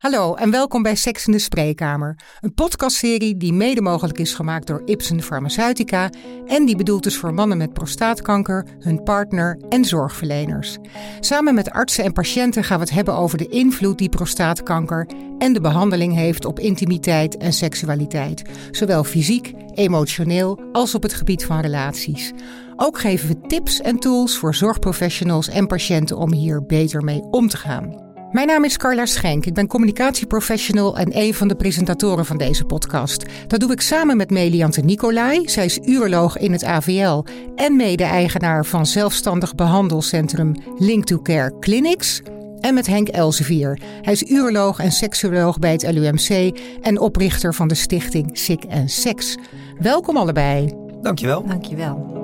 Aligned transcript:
Hallo 0.00 0.34
en 0.34 0.50
welkom 0.50 0.82
bij 0.82 0.94
Seks 0.94 1.26
in 1.26 1.32
de 1.32 1.38
Spreekkamer, 1.38 2.18
een 2.40 2.54
podcastserie 2.54 3.36
die 3.36 3.52
mede 3.52 3.80
mogelijk 3.80 4.18
is 4.18 4.34
gemaakt 4.34 4.66
door 4.66 4.82
Ipsen 4.84 5.22
Pharmaceutica 5.22 6.10
en 6.46 6.64
die 6.66 6.76
bedoeld 6.76 7.06
is 7.06 7.16
voor 7.16 7.34
mannen 7.34 7.58
met 7.58 7.72
prostaatkanker, 7.72 8.66
hun 8.78 9.02
partner 9.02 9.60
en 9.68 9.84
zorgverleners. 9.84 10.76
Samen 11.20 11.54
met 11.54 11.70
artsen 11.70 12.04
en 12.04 12.12
patiënten 12.12 12.64
gaan 12.64 12.78
we 12.78 12.84
het 12.84 12.94
hebben 12.94 13.14
over 13.14 13.38
de 13.38 13.48
invloed 13.48 13.98
die 13.98 14.08
prostaatkanker 14.08 15.06
en 15.38 15.52
de 15.52 15.60
behandeling 15.60 16.14
heeft 16.14 16.44
op 16.44 16.58
intimiteit 16.58 17.36
en 17.36 17.52
seksualiteit, 17.52 18.42
zowel 18.70 19.04
fysiek, 19.04 19.52
emotioneel 19.74 20.60
als 20.72 20.94
op 20.94 21.02
het 21.02 21.14
gebied 21.14 21.44
van 21.44 21.60
relaties. 21.60 22.32
Ook 22.76 22.98
geven 22.98 23.28
we 23.28 23.40
tips 23.46 23.80
en 23.80 23.98
tools 23.98 24.36
voor 24.36 24.54
zorgprofessionals 24.54 25.48
en 25.48 25.66
patiënten 25.66 26.16
om 26.16 26.32
hier 26.32 26.66
beter 26.66 27.04
mee 27.04 27.20
om 27.20 27.48
te 27.48 27.56
gaan. 27.56 28.09
Mijn 28.30 28.46
naam 28.46 28.64
is 28.64 28.76
Carla 28.76 29.06
Schenk. 29.06 29.46
Ik 29.46 29.54
ben 29.54 29.66
communicatieprofessional 29.66 30.96
en 30.96 31.18
een 31.18 31.34
van 31.34 31.48
de 31.48 31.54
presentatoren 31.54 32.26
van 32.26 32.36
deze 32.36 32.64
podcast. 32.64 33.24
Dat 33.46 33.60
doe 33.60 33.72
ik 33.72 33.80
samen 33.80 34.16
met 34.16 34.30
Meliante 34.30 34.80
Nicolai. 34.80 35.48
Zij 35.48 35.64
is 35.64 35.78
uroloog 35.84 36.38
in 36.38 36.52
het 36.52 36.64
AVL 36.64 37.24
en 37.56 37.76
mede-eigenaar 37.76 38.66
van 38.66 38.86
zelfstandig 38.86 39.54
behandelcentrum 39.54 40.54
Link 40.78 41.04
to 41.04 41.18
Care 41.18 41.58
Clinics. 41.60 42.22
En 42.60 42.74
met 42.74 42.86
Henk 42.86 43.08
Elsevier. 43.08 43.80
Hij 44.02 44.12
is 44.12 44.22
uroloog 44.22 44.78
en 44.78 44.92
seksuoloog 44.92 45.58
bij 45.58 45.72
het 45.72 45.92
LUMC 45.92 46.58
en 46.82 47.00
oprichter 47.00 47.54
van 47.54 47.68
de 47.68 47.74
stichting 47.74 48.38
Sick 48.38 48.64
en 48.64 48.88
Sex. 48.88 49.36
Welkom 49.78 50.16
allebei. 50.16 50.74
Dankjewel. 51.02 51.46
Dankjewel. 51.46 52.19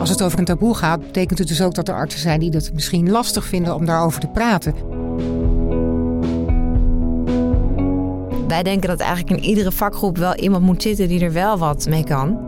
Als 0.00 0.10
het 0.10 0.22
over 0.22 0.38
een 0.38 0.44
taboe 0.44 0.74
gaat, 0.74 1.00
betekent 1.00 1.38
het 1.38 1.48
dus 1.48 1.62
ook 1.62 1.74
dat 1.74 1.88
er 1.88 1.94
artsen 1.94 2.20
zijn 2.20 2.40
die 2.40 2.50
het 2.50 2.70
misschien 2.74 3.10
lastig 3.10 3.44
vinden 3.44 3.74
om 3.74 3.84
daarover 3.84 4.20
te 4.20 4.26
praten. 4.26 4.74
Wij 8.48 8.62
denken 8.62 8.88
dat 8.88 9.00
eigenlijk 9.00 9.30
in 9.42 9.48
iedere 9.48 9.72
vakgroep 9.72 10.18
wel 10.18 10.34
iemand 10.34 10.64
moet 10.64 10.82
zitten 10.82 11.08
die 11.08 11.24
er 11.24 11.32
wel 11.32 11.58
wat 11.58 11.88
mee 11.88 12.04
kan. 12.04 12.38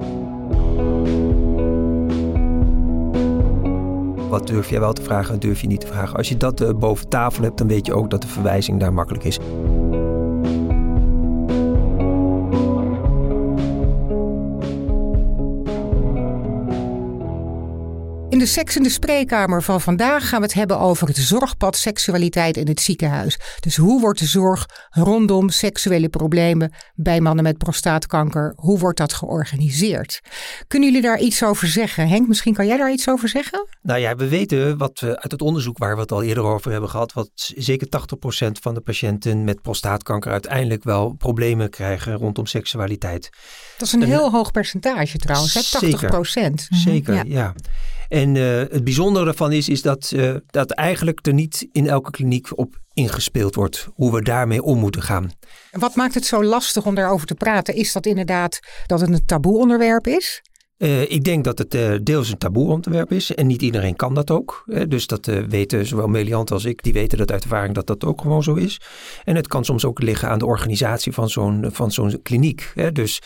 Wat 4.28 4.46
durf 4.46 4.70
jij 4.70 4.80
wel 4.80 4.92
te 4.92 5.02
vragen 5.02 5.34
en 5.34 5.40
durf 5.40 5.60
je 5.60 5.66
niet 5.66 5.80
te 5.80 5.86
vragen? 5.86 6.16
Als 6.16 6.28
je 6.28 6.36
dat 6.36 6.60
uh, 6.60 6.70
boven 6.70 7.08
tafel 7.08 7.42
hebt, 7.42 7.58
dan 7.58 7.66
weet 7.66 7.86
je 7.86 7.94
ook 7.94 8.10
dat 8.10 8.22
de 8.22 8.28
verwijzing 8.28 8.80
daar 8.80 8.92
makkelijk 8.92 9.24
is. 9.24 9.38
De 18.42 18.48
Seks 18.48 18.76
in 18.76 18.82
de 18.82 18.88
Spreekkamer 18.88 19.62
van 19.62 19.80
vandaag 19.80 20.28
gaan 20.28 20.40
we 20.40 20.46
het 20.46 20.54
hebben 20.54 20.78
over 20.78 21.08
het 21.08 21.16
zorgpad 21.16 21.76
seksualiteit 21.76 22.56
in 22.56 22.68
het 22.68 22.80
ziekenhuis. 22.80 23.38
Dus 23.60 23.76
hoe 23.76 24.00
wordt 24.00 24.18
de 24.18 24.26
zorg 24.26 24.68
rondom 24.90 25.48
seksuele 25.48 26.08
problemen 26.08 26.72
bij 26.94 27.20
mannen 27.20 27.44
met 27.44 27.58
prostaatkanker, 27.58 28.52
hoe 28.56 28.78
wordt 28.78 28.98
dat 28.98 29.12
georganiseerd? 29.12 30.20
Kunnen 30.66 30.88
jullie 30.88 31.04
daar 31.04 31.18
iets 31.18 31.44
over 31.44 31.68
zeggen? 31.68 32.08
Henk, 32.08 32.28
misschien 32.28 32.54
kan 32.54 32.66
jij 32.66 32.76
daar 32.76 32.92
iets 32.92 33.08
over 33.08 33.28
zeggen? 33.28 33.66
Nou 33.82 34.00
ja, 34.00 34.16
we 34.16 34.28
weten 34.28 34.78
wat 34.78 35.00
we 35.00 35.20
uit 35.20 35.32
het 35.32 35.42
onderzoek 35.42 35.78
waar 35.78 35.94
we 35.94 36.00
het 36.00 36.12
al 36.12 36.22
eerder 36.22 36.44
over 36.44 36.70
hebben 36.70 36.90
gehad, 36.90 37.12
wat 37.12 37.30
zeker 37.34 37.88
80% 38.46 38.50
van 38.60 38.74
de 38.74 38.80
patiënten 38.80 39.44
met 39.44 39.62
prostaatkanker 39.62 40.32
uiteindelijk 40.32 40.84
wel 40.84 41.12
problemen 41.12 41.70
krijgen 41.70 42.14
rondom 42.14 42.46
seksualiteit. 42.46 43.30
Dat 43.78 43.86
is 43.86 43.94
een 43.94 44.02
heel 44.02 44.30
hoog 44.30 44.50
percentage 44.50 45.18
trouwens, 45.18 45.54
hè? 45.54 45.60
80%. 45.60 45.62
Zeker, 45.80 46.66
zeker 46.70 47.14
ja. 47.14 47.22
ja. 47.26 47.54
En 48.12 48.34
uh, 48.34 48.58
het 48.58 48.84
bijzondere 48.84 49.26
ervan 49.26 49.52
is, 49.52 49.68
is 49.68 49.82
dat, 49.82 50.12
uh, 50.14 50.34
dat 50.46 50.70
eigenlijk 50.70 51.26
er 51.26 51.32
niet 51.32 51.68
in 51.72 51.88
elke 51.88 52.10
kliniek 52.10 52.58
op 52.58 52.80
ingespeeld 52.94 53.54
wordt 53.54 53.88
hoe 53.94 54.12
we 54.12 54.22
daarmee 54.22 54.62
om 54.62 54.78
moeten 54.78 55.02
gaan. 55.02 55.30
Wat 55.70 55.94
maakt 55.94 56.14
het 56.14 56.24
zo 56.24 56.44
lastig 56.44 56.86
om 56.86 56.94
daarover 56.94 57.26
te 57.26 57.34
praten? 57.34 57.74
Is 57.74 57.92
dat 57.92 58.06
inderdaad 58.06 58.58
dat 58.86 59.00
het 59.00 59.10
een 59.10 59.24
taboe 59.26 59.58
onderwerp 59.58 60.06
is? 60.06 60.42
Uh, 60.78 61.10
ik 61.10 61.24
denk 61.24 61.44
dat 61.44 61.58
het 61.58 61.74
uh, 61.74 61.94
deels 62.02 62.30
een 62.30 62.38
taboe 62.38 62.68
onderwerp 62.68 63.12
is 63.12 63.34
en 63.34 63.46
niet 63.46 63.62
iedereen 63.62 63.96
kan 63.96 64.14
dat 64.14 64.30
ook. 64.30 64.64
Uh, 64.66 64.82
dus 64.88 65.06
dat 65.06 65.26
weten 65.48 65.86
zowel 65.86 66.08
Meliant 66.08 66.50
als 66.50 66.64
ik, 66.64 66.82
die 66.82 66.92
weten 66.92 67.18
dat 67.18 67.30
uit 67.30 67.42
ervaring 67.42 67.74
dat 67.74 67.86
dat 67.86 68.04
ook 68.04 68.20
gewoon 68.20 68.42
zo 68.42 68.54
is. 68.54 68.80
En 69.24 69.36
het 69.36 69.46
kan 69.46 69.64
soms 69.64 69.84
ook 69.84 70.02
liggen 70.02 70.28
aan 70.28 70.38
de 70.38 70.46
organisatie 70.46 71.12
van 71.12 71.30
zo'n, 71.30 71.64
van 71.70 71.92
zo'n 71.92 72.22
kliniek. 72.22 72.72
Hè. 72.74 72.92
Dus 72.92 73.20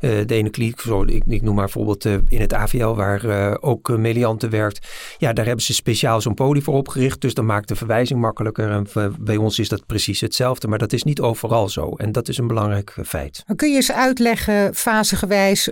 de 0.00 0.24
ene 0.26 0.50
kliniek, 0.50 0.80
zo, 0.80 1.02
ik, 1.02 1.22
ik 1.26 1.42
noem 1.42 1.54
maar 1.54 1.64
bijvoorbeeld 1.64 2.04
in 2.04 2.40
het 2.40 2.54
AVL 2.54 2.94
waar 2.94 3.60
ook 3.60 3.88
Meliante 3.88 4.48
werkt. 4.48 4.88
Ja, 5.18 5.32
daar 5.32 5.46
hebben 5.46 5.64
ze 5.64 5.74
speciaal 5.74 6.20
zo'n 6.20 6.34
podium 6.34 6.64
voor 6.64 6.74
opgericht. 6.74 7.20
Dus 7.20 7.34
dan 7.34 7.46
maakt 7.46 7.68
de 7.68 7.76
verwijzing 7.76 8.20
makkelijker. 8.20 8.70
En 8.70 8.86
bij 9.20 9.36
ons 9.36 9.58
is 9.58 9.68
dat 9.68 9.86
precies 9.86 10.20
hetzelfde. 10.20 10.68
Maar 10.68 10.78
dat 10.78 10.92
is 10.92 11.02
niet 11.02 11.20
overal 11.20 11.68
zo. 11.68 11.94
En 11.96 12.12
dat 12.12 12.28
is 12.28 12.38
een 12.38 12.46
belangrijk 12.46 12.96
feit. 13.04 13.44
Kun 13.56 13.70
je 13.70 13.76
eens 13.76 13.92
uitleggen, 13.92 14.74
fasegewijs, 14.74 15.70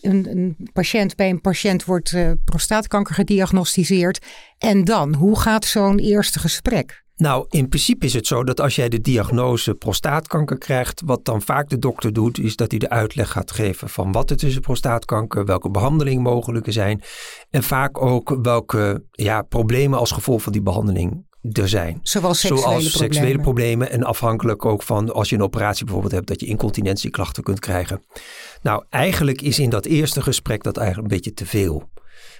een, 0.00 0.28
een 0.30 0.56
patiënt 0.72 1.16
bij 1.16 1.30
een 1.30 1.40
patiënt 1.40 1.84
wordt 1.84 2.12
uh, 2.12 2.30
prostaatkanker 2.44 3.14
gediagnosticeerd. 3.14 4.26
En 4.58 4.84
dan, 4.84 5.14
hoe 5.14 5.38
gaat 5.38 5.64
zo'n 5.64 5.98
eerste 5.98 6.38
gesprek? 6.38 7.06
Nou, 7.18 7.46
in 7.48 7.68
principe 7.68 8.06
is 8.06 8.14
het 8.14 8.26
zo 8.26 8.44
dat 8.44 8.60
als 8.60 8.74
jij 8.74 8.88
de 8.88 9.00
diagnose 9.00 9.74
prostaatkanker 9.74 10.58
krijgt, 10.58 11.02
wat 11.04 11.24
dan 11.24 11.42
vaak 11.42 11.68
de 11.68 11.78
dokter 11.78 12.12
doet, 12.12 12.38
is 12.38 12.56
dat 12.56 12.70
hij 12.70 12.78
de 12.78 12.88
uitleg 12.88 13.30
gaat 13.30 13.50
geven 13.50 13.88
van 13.88 14.12
wat 14.12 14.28
het 14.28 14.42
is 14.42 14.58
prostaatkanker, 14.58 15.44
welke 15.44 15.70
behandelingen 15.70 16.22
mogelijk 16.22 16.66
zijn 16.68 17.02
en 17.50 17.62
vaak 17.62 18.02
ook 18.02 18.38
welke 18.42 19.04
ja, 19.10 19.42
problemen 19.42 19.98
als 19.98 20.10
gevolg 20.10 20.42
van 20.42 20.52
die 20.52 20.62
behandeling 20.62 21.26
er 21.52 21.68
zijn. 21.68 22.00
Zoals 22.02 22.40
seksuele, 22.40 22.62
Zoals 22.62 22.88
problemen. 22.88 23.14
seksuele 23.14 23.42
problemen. 23.42 23.90
En 23.90 24.02
afhankelijk 24.02 24.64
ook 24.64 24.82
van 24.82 25.12
als 25.12 25.28
je 25.28 25.36
een 25.36 25.42
operatie 25.42 25.84
bijvoorbeeld 25.84 26.14
hebt, 26.14 26.26
dat 26.26 26.40
je 26.40 26.46
incontinentieklachten 26.46 27.42
kunt 27.42 27.60
krijgen. 27.60 28.02
Nou, 28.62 28.84
eigenlijk 28.90 29.42
is 29.42 29.58
in 29.58 29.70
dat 29.70 29.84
eerste 29.84 30.22
gesprek 30.22 30.62
dat 30.62 30.76
eigenlijk 30.76 31.08
een 31.08 31.16
beetje 31.16 31.34
te 31.34 31.46
veel. 31.46 31.88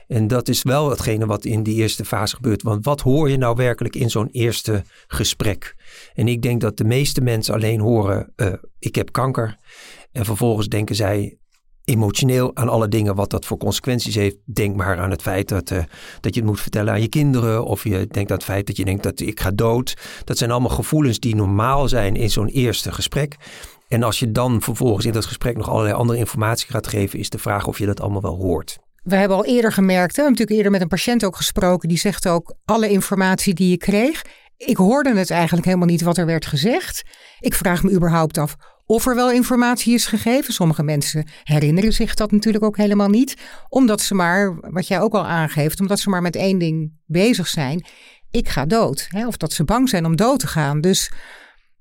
En 0.09 0.27
dat 0.27 0.49
is 0.49 0.63
wel 0.63 0.91
hetgene 0.91 1.27
wat 1.27 1.45
in 1.45 1.63
die 1.63 1.75
eerste 1.75 2.05
fase 2.05 2.37
gebeurt. 2.37 2.63
Want 2.63 2.85
wat 2.85 3.01
hoor 3.01 3.31
je 3.31 3.37
nou 3.37 3.57
werkelijk 3.57 3.97
in 3.97 4.11
zo'n 4.11 4.29
eerste 4.33 4.85
gesprek? 5.07 5.77
En 6.15 6.29
ik 6.29 6.43
denk 6.43 6.61
dat 6.61 6.77
de 6.77 6.85
meeste 6.85 7.21
mensen 7.21 7.55
alleen 7.55 7.81
horen: 7.81 8.33
uh, 8.37 8.53
ik 8.79 8.95
heb 8.95 9.13
kanker. 9.13 9.57
En 10.13 10.25
vervolgens 10.25 10.69
denken 10.69 10.95
zij: 10.95 11.39
emotioneel 11.85 12.57
aan 12.57 12.69
alle 12.69 12.89
dingen 12.89 13.15
wat 13.15 13.31
dat 13.31 13.47
voor 13.47 13.57
consequenties 13.57 14.15
heeft. 14.15 14.37
Denk 14.45 14.77
maar 14.77 14.99
aan 14.99 15.11
het 15.11 15.23
feit 15.23 15.49
dat, 15.49 15.71
uh, 15.71 15.79
dat 16.21 16.35
je 16.35 16.41
het 16.41 16.49
moet 16.49 16.61
vertellen 16.61 16.93
aan 16.93 17.01
je 17.01 17.09
kinderen. 17.09 17.65
Of 17.65 17.85
je 17.85 18.07
denkt 18.07 18.31
aan 18.31 18.37
het 18.37 18.45
feit 18.45 18.67
dat 18.67 18.77
je 18.77 18.85
denkt 18.85 19.03
dat 19.03 19.21
ik 19.21 19.41
ga 19.41 19.51
dood. 19.51 19.97
Dat 20.25 20.39
zijn 20.39 20.51
allemaal 20.51 20.71
gevoelens 20.71 21.19
die 21.19 21.35
normaal 21.35 21.89
zijn 21.89 22.17
in 22.17 22.31
zo'n 22.31 22.49
eerste 22.49 22.93
gesprek. 22.93 23.37
En 23.89 24.03
als 24.03 24.19
je 24.19 24.33
dan 24.33 24.63
vervolgens 24.63 25.07
in 25.07 25.13
dat 25.13 25.27
gesprek 25.27 25.57
nog 25.57 25.69
allerlei 25.69 25.95
andere 25.95 26.19
informatie 26.19 26.71
gaat 26.71 26.87
geven, 26.87 27.19
is 27.19 27.31
de 27.31 27.39
vraag 27.39 27.67
of 27.67 27.79
je 27.79 27.87
dat 27.87 28.01
allemaal 28.01 28.23
wel 28.23 28.37
hoort. 28.37 28.79
We 29.09 29.17
hebben 29.17 29.37
al 29.37 29.45
eerder 29.45 29.73
gemerkt, 29.73 30.17
we 30.17 30.23
hebben 30.23 30.31
natuurlijk 30.31 30.57
eerder 30.57 30.71
met 30.73 30.81
een 30.81 30.89
patiënt 30.89 31.25
ook 31.25 31.37
gesproken, 31.37 31.89
die 31.89 31.99
zegt 31.99 32.29
ook 32.29 32.55
alle 32.65 32.89
informatie 32.89 33.55
die 33.55 33.71
je 33.71 33.77
kreeg. 33.77 34.25
Ik 34.57 34.77
hoorde 34.77 35.15
het 35.15 35.31
eigenlijk 35.31 35.67
helemaal 35.67 35.87
niet 35.87 36.03
wat 36.03 36.17
er 36.17 36.27
werd 36.27 36.47
gezegd. 36.47 37.03
Ik 37.41 37.55
vraag 37.55 37.83
me 37.83 37.93
überhaupt 37.93 38.39
af 38.39 38.57
of 38.87 39.07
er 39.07 39.15
wel 39.15 39.31
informatie 39.31 39.95
is 39.95 40.07
gegeven. 40.07 40.53
Sommige 40.53 40.83
mensen 40.83 41.29
herinneren 41.45 41.93
zich 41.93 42.15
dat 42.15 42.31
natuurlijk 42.31 42.65
ook 42.65 42.77
helemaal 42.77 43.09
niet. 43.09 43.37
Omdat 43.69 44.01
ze 44.01 44.15
maar, 44.15 44.57
wat 44.61 44.87
jij 44.87 45.01
ook 45.01 45.15
al 45.15 45.27
aangeeft, 45.27 45.81
omdat 45.81 46.01
ze 46.01 46.11
maar 46.11 46.23
met 46.23 46.37
één 46.37 46.59
ding 46.59 46.93
bezig 47.07 47.49
zijn. 47.49 47.85
Ik 48.31 48.49
ga 48.49 48.67
dood. 48.67 49.07
Hè? 49.09 49.27
Of 49.27 49.37
dat 49.37 49.53
ze 49.53 49.65
bang 49.65 49.89
zijn 49.89 50.05
om 50.05 50.17
dood 50.17 50.39
te 50.39 50.47
gaan. 50.47 50.81
Dus 50.81 51.13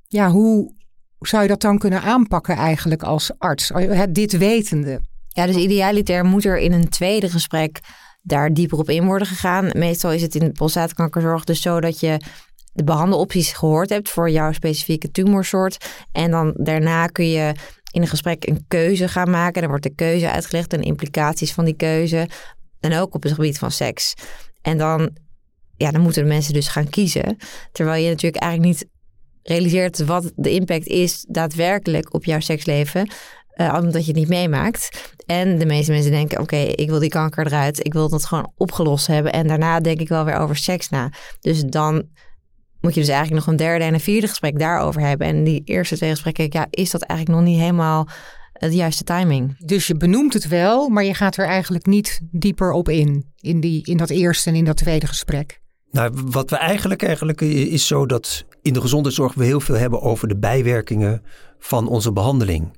ja, 0.08 0.30
hoe 0.30 0.76
zou 1.20 1.42
je 1.42 1.50
dat 1.50 1.62
dan 1.62 1.78
kunnen 1.78 2.02
aanpakken 2.02 2.56
eigenlijk 2.56 3.04
als 3.04 3.32
arts? 3.38 3.72
Dit 4.10 4.38
wetende. 4.38 5.02
Ja, 5.38 5.46
dus 5.46 5.56
idealiter 5.56 6.25
moet 6.25 6.46
er 6.46 6.58
in 6.58 6.74
een 6.74 6.90
tweede 6.90 7.30
gesprek 7.30 7.80
daar 8.22 8.53
dieper 8.53 8.78
op 8.78 8.90
in 8.90 9.06
worden 9.06 9.28
gegaan. 9.28 9.70
Meestal 9.74 10.12
is 10.12 10.22
het 10.22 10.36
in 10.36 10.46
de 10.46 10.52
prostaatkankerzorg 10.52 11.44
dus 11.44 11.62
zo 11.62 11.80
dat 11.80 12.00
je 12.00 12.18
de 12.74 12.84
behandelopties 12.84 13.51
gehoord 13.51 13.89
hebt 13.89 14.10
voor 14.10 14.30
jouw 14.30 14.51
specifieke 14.51 15.12
tumorsoort. 15.12 15.86
En 16.12 16.31
dan 16.31 16.54
daarna 16.56 17.07
kun 17.07 17.30
je 17.30 17.54
in 17.92 18.01
een 18.01 18.07
gesprek 18.07 18.48
een 18.48 18.66
keuze 18.68 19.07
gaan 19.07 19.30
maken. 19.30 19.62
Dan 19.62 19.69
wordt 19.69 19.86
de 19.86 19.95
keuze 19.95 20.31
uitgelegd 20.31 20.74
en 20.74 20.81
implicaties 20.81 21.54
van 21.54 21.66
die 21.66 21.75
keuze. 21.75 22.30
En 22.80 22.94
ook 22.94 23.16
op 23.16 23.24
het 23.24 23.34
gebied 23.34 23.57
van 23.57 23.72
seks. 23.72 24.13
En 24.62 24.78
dan, 24.78 25.10
ja, 25.75 25.92
dan 25.92 26.01
moeten 26.01 26.24
de 26.24 26.30
mensen 26.30 26.54
dus 26.54 26.68
gaan 26.68 26.89
kiezen. 26.89 27.38
Terwijl 27.72 28.04
je 28.04 28.10
natuurlijk 28.10 28.44
eigenlijk 28.44 28.74
niet 28.74 28.89
realiseert 29.44 30.06
wat 30.06 30.31
de 30.36 30.51
impact 30.51 30.88
is 30.88 31.25
daadwerkelijk 31.30 32.13
op 32.13 32.25
jouw 32.25 32.39
seksleven. 32.39 33.12
Uh, 33.56 33.78
omdat 33.78 34.06
je 34.06 34.12
het 34.12 34.19
niet 34.19 34.30
meemaakt. 34.30 35.16
En 35.27 35.57
de 35.57 35.65
meeste 35.65 35.91
mensen 35.91 36.12
denken: 36.12 36.39
oké, 36.39 36.56
okay, 36.56 36.68
ik 36.68 36.89
wil 36.89 37.00
die 37.00 37.09
kanker 37.09 37.45
eruit. 37.45 37.85
Ik 37.85 37.94
wil 37.94 38.09
dat 38.09 38.25
gewoon 38.25 38.51
opgelost 38.56 39.07
hebben. 39.07 39.31
En 39.33 39.47
daarna 39.47 39.79
denk 39.79 40.00
ik 40.00 40.07
wel 40.07 40.25
weer 40.25 40.38
over 40.38 40.56
seks 40.56 40.89
na. 40.89 41.12
Dus 41.39 41.63
dan 41.63 42.07
moet 42.81 42.94
je 42.94 43.00
dus 43.00 43.09
eigenlijk 43.09 43.45
nog 43.45 43.53
een 43.53 43.59
derde 43.59 43.83
en 43.83 43.94
een 43.94 44.00
vierde 44.00 44.27
gesprek 44.27 44.59
daarover 44.59 45.01
hebben. 45.01 45.27
En 45.27 45.44
die 45.44 45.62
eerste 45.65 45.95
twee 45.95 46.09
gesprekken, 46.09 46.47
ja, 46.50 46.68
is 46.69 46.91
dat 46.91 47.01
eigenlijk 47.01 47.39
nog 47.39 47.50
niet 47.50 47.59
helemaal 47.59 48.07
de 48.51 48.75
juiste 48.75 49.03
timing. 49.03 49.56
Dus 49.65 49.88
je 49.88 49.95
benoemt 49.95 50.33
het 50.33 50.47
wel, 50.47 50.89
maar 50.89 51.03
je 51.03 51.13
gaat 51.13 51.38
er 51.38 51.45
eigenlijk 51.45 51.85
niet 51.85 52.21
dieper 52.31 52.71
op 52.71 52.89
in. 52.89 53.33
In, 53.39 53.59
die, 53.59 53.85
in 53.85 53.97
dat 53.97 54.09
eerste 54.09 54.50
en 54.50 54.56
in 54.56 54.65
dat 54.65 54.77
tweede 54.77 55.07
gesprek. 55.07 55.59
Nou, 55.91 56.12
wat 56.25 56.50
we 56.50 56.57
eigenlijk, 56.57 57.03
eigenlijk 57.03 57.41
is 57.41 57.88
zo 57.88 58.06
dat 58.06 58.45
in 58.62 58.74
de 58.74 58.81
gezondheidszorg 58.81 59.33
we 59.33 59.45
heel 59.45 59.59
veel 59.59 59.75
hebben 59.75 60.01
over 60.01 60.27
de 60.27 60.38
bijwerkingen 60.38 61.21
van 61.59 61.88
onze 61.88 62.12
behandeling. 62.12 62.71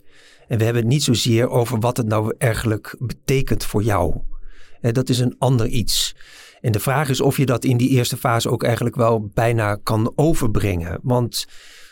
En 0.49 0.57
we 0.57 0.63
hebben 0.63 0.81
het 0.81 0.91
niet 0.91 1.03
zozeer 1.03 1.49
over 1.49 1.79
wat 1.79 1.97
het 1.97 2.07
nou 2.07 2.35
eigenlijk 2.37 2.95
betekent 2.99 3.65
voor 3.65 3.83
jou. 3.83 4.15
Dat 4.81 5.09
is 5.09 5.19
een 5.19 5.35
ander 5.37 5.67
iets. 5.67 6.15
En 6.61 6.71
de 6.71 6.79
vraag 6.79 7.09
is 7.09 7.21
of 7.21 7.37
je 7.37 7.45
dat 7.45 7.63
in 7.63 7.77
die 7.77 7.89
eerste 7.89 8.17
fase 8.17 8.49
ook 8.49 8.63
eigenlijk 8.63 8.95
wel 8.95 9.29
bijna 9.33 9.75
kan 9.75 10.11
overbrengen. 10.15 10.99
Want 11.03 11.47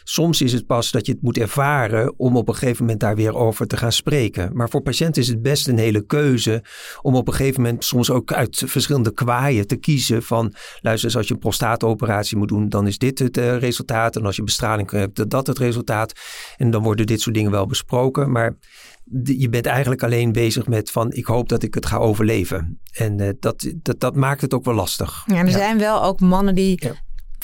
Soms 0.09 0.41
is 0.41 0.53
het 0.53 0.65
pas 0.65 0.91
dat 0.91 1.05
je 1.05 1.11
het 1.11 1.21
moet 1.21 1.37
ervaren 1.37 2.13
om 2.19 2.37
op 2.37 2.47
een 2.47 2.55
gegeven 2.55 2.81
moment 2.81 2.99
daar 2.99 3.15
weer 3.15 3.35
over 3.35 3.67
te 3.67 3.77
gaan 3.77 3.91
spreken. 3.91 4.49
Maar 4.53 4.69
voor 4.69 4.81
patiënten 4.81 5.21
is 5.21 5.27
het 5.27 5.41
best 5.41 5.67
een 5.67 5.77
hele 5.77 6.05
keuze 6.05 6.63
om 7.01 7.15
op 7.15 7.27
een 7.27 7.33
gegeven 7.33 7.61
moment 7.61 7.85
soms 7.85 8.11
ook 8.11 8.33
uit 8.33 8.63
verschillende 8.65 9.13
kwaaien 9.13 9.67
te 9.67 9.75
kiezen 9.75 10.23
van 10.23 10.53
luister 10.81 11.17
als 11.17 11.27
je 11.27 11.33
een 11.33 11.39
prostaatoperatie 11.39 12.37
moet 12.37 12.47
doen 12.47 12.69
dan 12.69 12.87
is 12.87 12.97
dit 12.97 13.19
het 13.19 13.37
uh, 13.37 13.57
resultaat 13.57 14.15
en 14.15 14.25
als 14.25 14.35
je 14.35 14.43
bestraling 14.43 14.91
hebt 14.91 15.29
dat 15.29 15.47
het 15.47 15.57
resultaat. 15.57 16.13
En 16.57 16.71
dan 16.71 16.83
worden 16.83 17.05
dit 17.05 17.21
soort 17.21 17.35
dingen 17.35 17.51
wel 17.51 17.65
besproken. 17.65 18.31
Maar 18.31 18.57
je 19.23 19.49
bent 19.49 19.65
eigenlijk 19.65 20.03
alleen 20.03 20.31
bezig 20.31 20.67
met 20.67 20.91
van 20.91 21.11
ik 21.11 21.25
hoop 21.25 21.49
dat 21.49 21.63
ik 21.63 21.73
het 21.73 21.85
ga 21.85 21.97
overleven. 21.97 22.79
En 22.91 23.21
uh, 23.21 23.29
dat, 23.39 23.73
dat, 23.81 23.99
dat 23.99 24.15
maakt 24.15 24.41
het 24.41 24.53
ook 24.53 24.65
wel 24.65 24.73
lastig. 24.73 25.23
Ja, 25.25 25.45
er 25.45 25.51
zijn 25.51 25.77
wel 25.77 26.03
ook 26.03 26.19
mannen 26.19 26.55
die 26.55 26.79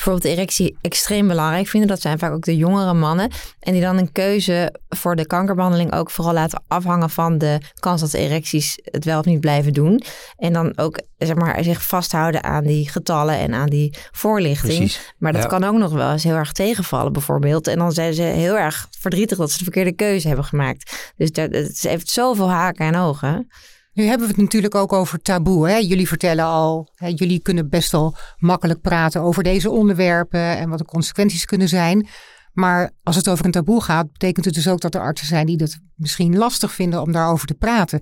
bijvoorbeeld 0.03 0.35
de 0.35 0.41
erectie 0.41 0.77
extreem 0.81 1.27
belangrijk 1.27 1.67
vinden. 1.67 1.89
Dat 1.89 2.01
zijn 2.01 2.19
vaak 2.19 2.31
ook 2.31 2.43
de 2.43 2.55
jongere 2.55 2.93
mannen. 2.93 3.31
En 3.59 3.73
die 3.73 3.81
dan 3.81 3.97
een 3.97 4.11
keuze 4.11 4.79
voor 4.89 5.15
de 5.15 5.27
kankerbehandeling 5.27 5.93
ook 5.93 6.11
vooral 6.11 6.33
laten 6.33 6.63
afhangen 6.67 7.09
van 7.09 7.37
de 7.37 7.57
kans 7.79 8.01
dat 8.01 8.11
de 8.11 8.17
erecties 8.17 8.79
het 8.83 9.05
wel 9.05 9.19
of 9.19 9.25
niet 9.25 9.39
blijven 9.39 9.73
doen. 9.73 10.03
En 10.37 10.53
dan 10.53 10.77
ook 10.77 11.01
zeg 11.17 11.35
maar, 11.35 11.63
zich 11.63 11.85
vasthouden 11.85 12.43
aan 12.43 12.63
die 12.63 12.89
getallen 12.89 13.37
en 13.37 13.53
aan 13.53 13.69
die 13.69 13.97
voorlichting. 14.11 14.77
Precies. 14.77 15.13
Maar 15.17 15.33
dat 15.33 15.47
kan 15.47 15.63
ook 15.63 15.77
nog 15.77 15.91
wel 15.91 16.11
eens 16.11 16.23
heel 16.23 16.35
erg 16.35 16.51
tegenvallen 16.51 17.13
bijvoorbeeld. 17.13 17.67
En 17.67 17.77
dan 17.77 17.91
zijn 17.91 18.13
ze 18.13 18.21
heel 18.21 18.57
erg 18.57 18.87
verdrietig 18.99 19.37
dat 19.37 19.51
ze 19.51 19.57
de 19.57 19.63
verkeerde 19.63 19.95
keuze 19.95 20.27
hebben 20.27 20.45
gemaakt. 20.45 21.13
Dus 21.17 21.31
dat, 21.31 21.51
het 21.51 21.81
heeft 21.81 22.09
zoveel 22.09 22.51
haken 22.51 22.85
en 22.85 22.95
ogen. 22.95 23.47
Nu 23.93 24.03
hebben 24.03 24.27
we 24.27 24.33
het 24.33 24.41
natuurlijk 24.41 24.75
ook 24.75 24.93
over 24.93 25.21
taboe. 25.21 25.69
Hè? 25.69 25.75
Jullie 25.75 26.07
vertellen 26.07 26.45
al, 26.45 26.89
hè, 26.95 27.07
jullie 27.07 27.41
kunnen 27.41 27.69
best 27.69 27.91
wel 27.91 28.15
makkelijk 28.37 28.81
praten 28.81 29.21
over 29.21 29.43
deze 29.43 29.69
onderwerpen 29.69 30.57
en 30.57 30.69
wat 30.69 30.77
de 30.77 30.85
consequenties 30.85 31.45
kunnen 31.45 31.67
zijn. 31.67 32.07
Maar 32.53 32.91
als 33.03 33.15
het 33.15 33.29
over 33.29 33.45
een 33.45 33.51
taboe 33.51 33.81
gaat, 33.81 34.11
betekent 34.11 34.45
het 34.45 34.53
dus 34.53 34.67
ook 34.67 34.81
dat 34.81 34.95
er 34.95 35.01
artsen 35.01 35.27
zijn 35.27 35.45
die 35.45 35.55
het 35.55 35.79
misschien 35.95 36.37
lastig 36.37 36.71
vinden 36.73 37.01
om 37.01 37.11
daarover 37.11 37.47
te 37.47 37.53
praten. 37.53 38.01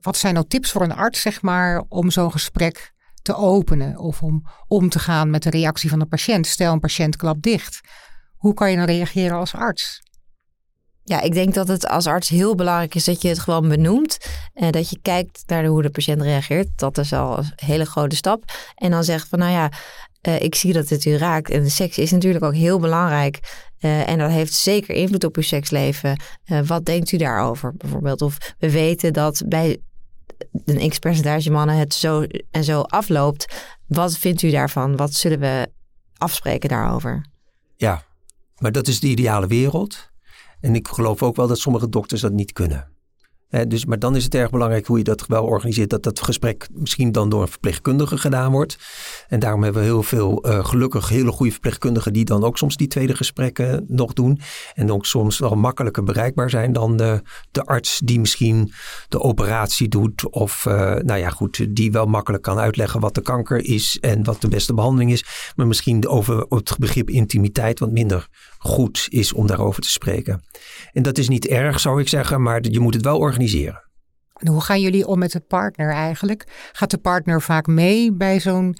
Wat 0.00 0.16
zijn 0.16 0.34
nou 0.34 0.46
tips 0.46 0.70
voor 0.70 0.82
een 0.82 0.94
arts, 0.94 1.20
zeg 1.20 1.42
maar, 1.42 1.84
om 1.88 2.10
zo'n 2.10 2.32
gesprek 2.32 2.92
te 3.22 3.34
openen 3.34 3.98
of 3.98 4.22
om 4.22 4.46
om 4.66 4.88
te 4.88 4.98
gaan 4.98 5.30
met 5.30 5.42
de 5.42 5.50
reactie 5.50 5.90
van 5.90 5.98
de 5.98 6.06
patiënt? 6.06 6.46
Stel, 6.46 6.72
een 6.72 6.80
patiënt 6.80 7.16
klapt 7.16 7.42
dicht. 7.42 7.80
Hoe 8.36 8.54
kan 8.54 8.70
je 8.70 8.76
dan 8.76 8.86
reageren 8.86 9.36
als 9.36 9.54
arts? 9.54 10.02
Ja, 11.08 11.20
ik 11.20 11.32
denk 11.32 11.54
dat 11.54 11.68
het 11.68 11.88
als 11.88 12.06
arts 12.06 12.28
heel 12.28 12.54
belangrijk 12.54 12.94
is 12.94 13.04
dat 13.04 13.22
je 13.22 13.28
het 13.28 13.38
gewoon 13.38 13.68
benoemt. 13.68 14.18
En 14.54 14.72
dat 14.72 14.90
je 14.90 14.98
kijkt 15.02 15.42
naar 15.46 15.64
hoe 15.64 15.82
de 15.82 15.90
patiënt 15.90 16.22
reageert. 16.22 16.68
Dat 16.76 16.98
is 16.98 17.12
al 17.12 17.38
een 17.38 17.52
hele 17.56 17.84
grote 17.84 18.16
stap. 18.16 18.44
En 18.74 18.90
dan 18.90 19.04
zegt 19.04 19.28
van 19.28 19.38
nou 19.38 19.52
ja, 19.52 19.70
uh, 20.28 20.40
ik 20.40 20.54
zie 20.54 20.72
dat 20.72 20.88
het 20.88 21.04
u 21.04 21.16
raakt. 21.16 21.50
En 21.50 21.70
seks 21.70 21.98
is 21.98 22.10
natuurlijk 22.10 22.44
ook 22.44 22.54
heel 22.54 22.78
belangrijk. 22.78 23.64
Uh, 23.80 24.08
en 24.08 24.18
dat 24.18 24.30
heeft 24.30 24.52
zeker 24.52 24.94
invloed 24.94 25.24
op 25.24 25.36
uw 25.36 25.42
seksleven. 25.42 26.20
Wat 26.66 26.84
denkt 26.84 27.12
u 27.12 27.16
daarover 27.16 27.74
bijvoorbeeld? 27.76 28.22
Of 28.22 28.54
we 28.58 28.70
weten 28.70 29.12
dat 29.12 29.42
bij 29.46 29.78
een 30.64 30.88
x 30.88 30.98
percentage 30.98 31.50
mannen 31.50 31.76
het 31.76 31.94
zo 31.94 32.24
en 32.50 32.64
zo 32.64 32.80
afloopt. 32.80 33.54
Wat 33.86 34.18
vindt 34.18 34.42
u 34.42 34.50
daarvan? 34.50 34.96
Wat 34.96 35.14
zullen 35.14 35.40
we 35.40 35.68
afspreken 36.16 36.68
daarover? 36.68 37.26
Ja, 37.76 38.02
maar 38.58 38.72
dat 38.72 38.88
is 38.88 39.00
de 39.00 39.06
ideale 39.06 39.46
wereld. 39.46 40.14
En 40.66 40.74
ik 40.74 40.88
geloof 40.88 41.22
ook 41.22 41.36
wel 41.36 41.46
dat 41.46 41.58
sommige 41.58 41.88
dokters 41.88 42.20
dat 42.20 42.32
niet 42.32 42.52
kunnen. 42.52 42.95
Dus, 43.48 43.84
maar 43.84 43.98
dan 43.98 44.16
is 44.16 44.24
het 44.24 44.34
erg 44.34 44.50
belangrijk 44.50 44.86
hoe 44.86 44.98
je 44.98 45.04
dat 45.04 45.26
wel 45.26 45.44
organiseert. 45.44 45.90
Dat 45.90 46.02
dat 46.02 46.20
gesprek 46.20 46.68
misschien 46.72 47.12
dan 47.12 47.28
door 47.28 47.42
een 47.42 47.48
verpleegkundige 47.48 48.18
gedaan 48.18 48.52
wordt. 48.52 48.78
En 49.28 49.38
daarom 49.38 49.62
hebben 49.62 49.82
we 49.82 49.88
heel 49.88 50.02
veel 50.02 50.46
uh, 50.46 50.64
gelukkig 50.64 51.08
hele 51.08 51.30
goede 51.30 51.52
verpleegkundigen 51.52 52.12
die 52.12 52.24
dan 52.24 52.44
ook 52.44 52.58
soms 52.58 52.76
die 52.76 52.86
tweede 52.86 53.16
gesprekken 53.16 53.84
nog 53.88 54.12
doen. 54.12 54.40
En 54.74 54.92
ook 54.92 55.06
soms 55.06 55.38
wel 55.38 55.54
makkelijker 55.54 56.02
bereikbaar 56.02 56.50
zijn 56.50 56.72
dan 56.72 56.96
de, 56.96 57.22
de 57.50 57.64
arts 57.64 58.00
die 58.04 58.20
misschien 58.20 58.72
de 59.08 59.20
operatie 59.20 59.88
doet. 59.88 60.30
Of 60.30 60.64
uh, 60.64 60.74
nou 60.94 61.18
ja, 61.18 61.30
goed, 61.30 61.66
die 61.76 61.92
wel 61.92 62.06
makkelijk 62.06 62.42
kan 62.42 62.58
uitleggen 62.58 63.00
wat 63.00 63.14
de 63.14 63.22
kanker 63.22 63.64
is 63.64 63.98
en 64.00 64.24
wat 64.24 64.40
de 64.40 64.48
beste 64.48 64.74
behandeling 64.74 65.12
is. 65.12 65.24
Maar 65.56 65.66
misschien 65.66 66.08
over 66.08 66.46
het 66.48 66.76
begrip 66.78 67.10
intimiteit 67.10 67.78
wat 67.78 67.90
minder 67.90 68.28
goed 68.58 69.06
is 69.08 69.32
om 69.32 69.46
daarover 69.46 69.82
te 69.82 69.90
spreken. 69.90 70.42
En 70.92 71.02
dat 71.02 71.18
is 71.18 71.28
niet 71.28 71.46
erg, 71.46 71.80
zou 71.80 72.00
ik 72.00 72.08
zeggen, 72.08 72.42
maar 72.42 72.60
je 72.62 72.80
moet 72.80 72.94
het 72.94 73.04
wel 73.04 73.12
organiseren. 73.12 73.35
En 74.36 74.48
hoe 74.48 74.60
gaan 74.60 74.80
jullie 74.80 75.06
om 75.06 75.18
met 75.18 75.32
de 75.32 75.40
partner 75.40 75.90
eigenlijk? 75.90 76.70
Gaat 76.72 76.90
de 76.90 76.98
partner 76.98 77.42
vaak 77.42 77.66
mee 77.66 78.12
bij 78.12 78.40
zo'n 78.40 78.76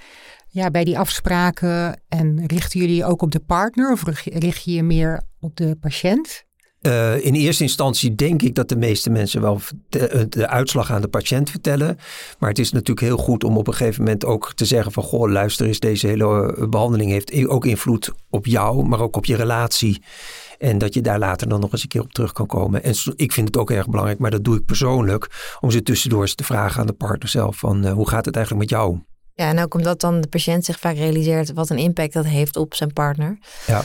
ja, 0.49 0.71
bij 0.71 0.85
die 0.85 0.99
afspraken 0.99 2.03
en 2.09 2.47
richten 2.47 2.81
jullie 2.81 3.05
ook 3.05 3.23
op 3.23 3.33
de 3.33 3.41
partner 3.41 3.93
of 3.93 4.03
richt 4.25 4.65
je 4.65 4.73
je 4.73 4.83
meer 4.83 5.23
op 5.41 5.57
de 5.57 5.77
patiënt? 5.81 6.45
Uh, 6.87 7.25
in 7.25 7.35
eerste 7.35 7.63
instantie 7.63 8.15
denk 8.15 8.43
ik 8.43 8.55
dat 8.55 8.69
de 8.69 8.77
meeste 8.77 9.11
mensen 9.11 9.41
wel 9.41 9.61
de, 9.89 10.09
eh, 10.09 10.25
de, 10.29 10.49
uitslag 10.49 10.91
aan 10.91 11.01
de 11.01 11.09
patiënt 11.09 11.51
vertellen. 11.51 11.99
Maar 12.39 12.49
het 12.49 12.59
is 12.59 12.73
natuurlijk 12.73 13.07
heel 13.07 13.17
goed 13.17 13.45
om 13.45 13.57
op 13.57 13.67
een 13.67 13.75
gegeven 13.75 14.03
moment 14.05 14.25
ook 14.25 14.53
te 14.55 14.65
zeggen 14.65 14.93
van... 14.93 15.03
goh, 15.03 15.31
luister 15.31 15.67
eens, 15.67 15.81
deze 15.81 16.07
hele 16.07 16.55
eh, 16.55 16.69
behandeling 16.69 17.11
heeft 17.11 17.47
ook 17.47 17.67
invloed 17.67 18.13
op 18.31 18.47
jou, 18.47 18.87
maar 18.87 19.01
ook 19.01 19.17
op 19.17 19.25
je 19.25 19.37
relatie. 19.37 20.03
En 20.59 20.79
dat 20.79 20.95
je 20.95 21.01
daar 21.01 21.19
later 21.19 21.49
dan 21.49 21.61
nog 21.61 21.73
eens 21.73 21.83
een 21.83 21.89
keer 21.89 22.01
op 22.01 22.13
terug 22.13 22.33
kan 22.33 22.47
komen. 22.47 22.83
En 22.83 22.95
ik 23.17 23.33
vind 23.33 23.47
het 23.47 23.57
ook 23.57 23.71
erg 23.71 23.89
belangrijk, 23.89 24.19
maar 24.19 24.31
dat 24.31 24.45
doe 24.45 24.57
ik 24.57 24.65
persoonlijk... 24.65 25.57
om 25.61 25.71
ze 25.71 25.83
tussendoor 25.83 26.21
eens 26.21 26.35
te 26.35 26.45
vragen 26.45 26.81
aan 26.81 26.87
de 26.87 26.93
partner 26.93 27.29
zelf 27.29 27.57
van 27.57 27.87
uh, 27.87 27.93
hoe 27.93 28.09
gaat 28.09 28.25
het 28.25 28.37
eigenlijk 28.37 28.71
met 28.71 28.79
jou? 28.79 28.99
Ja, 29.35 29.49
en 29.49 29.59
ook 29.59 29.75
omdat 29.75 30.01
dan 30.01 30.21
de 30.21 30.29
patiënt 30.29 30.65
zich 30.65 30.79
vaak 30.79 30.97
realiseert 30.97 31.53
wat 31.53 31.71
een 31.71 31.79
impact 31.79 32.13
dat 32.13 32.25
heeft 32.25 32.57
op 32.57 32.75
zijn 32.75 32.93
partner. 32.93 33.39
Ja. 33.67 33.79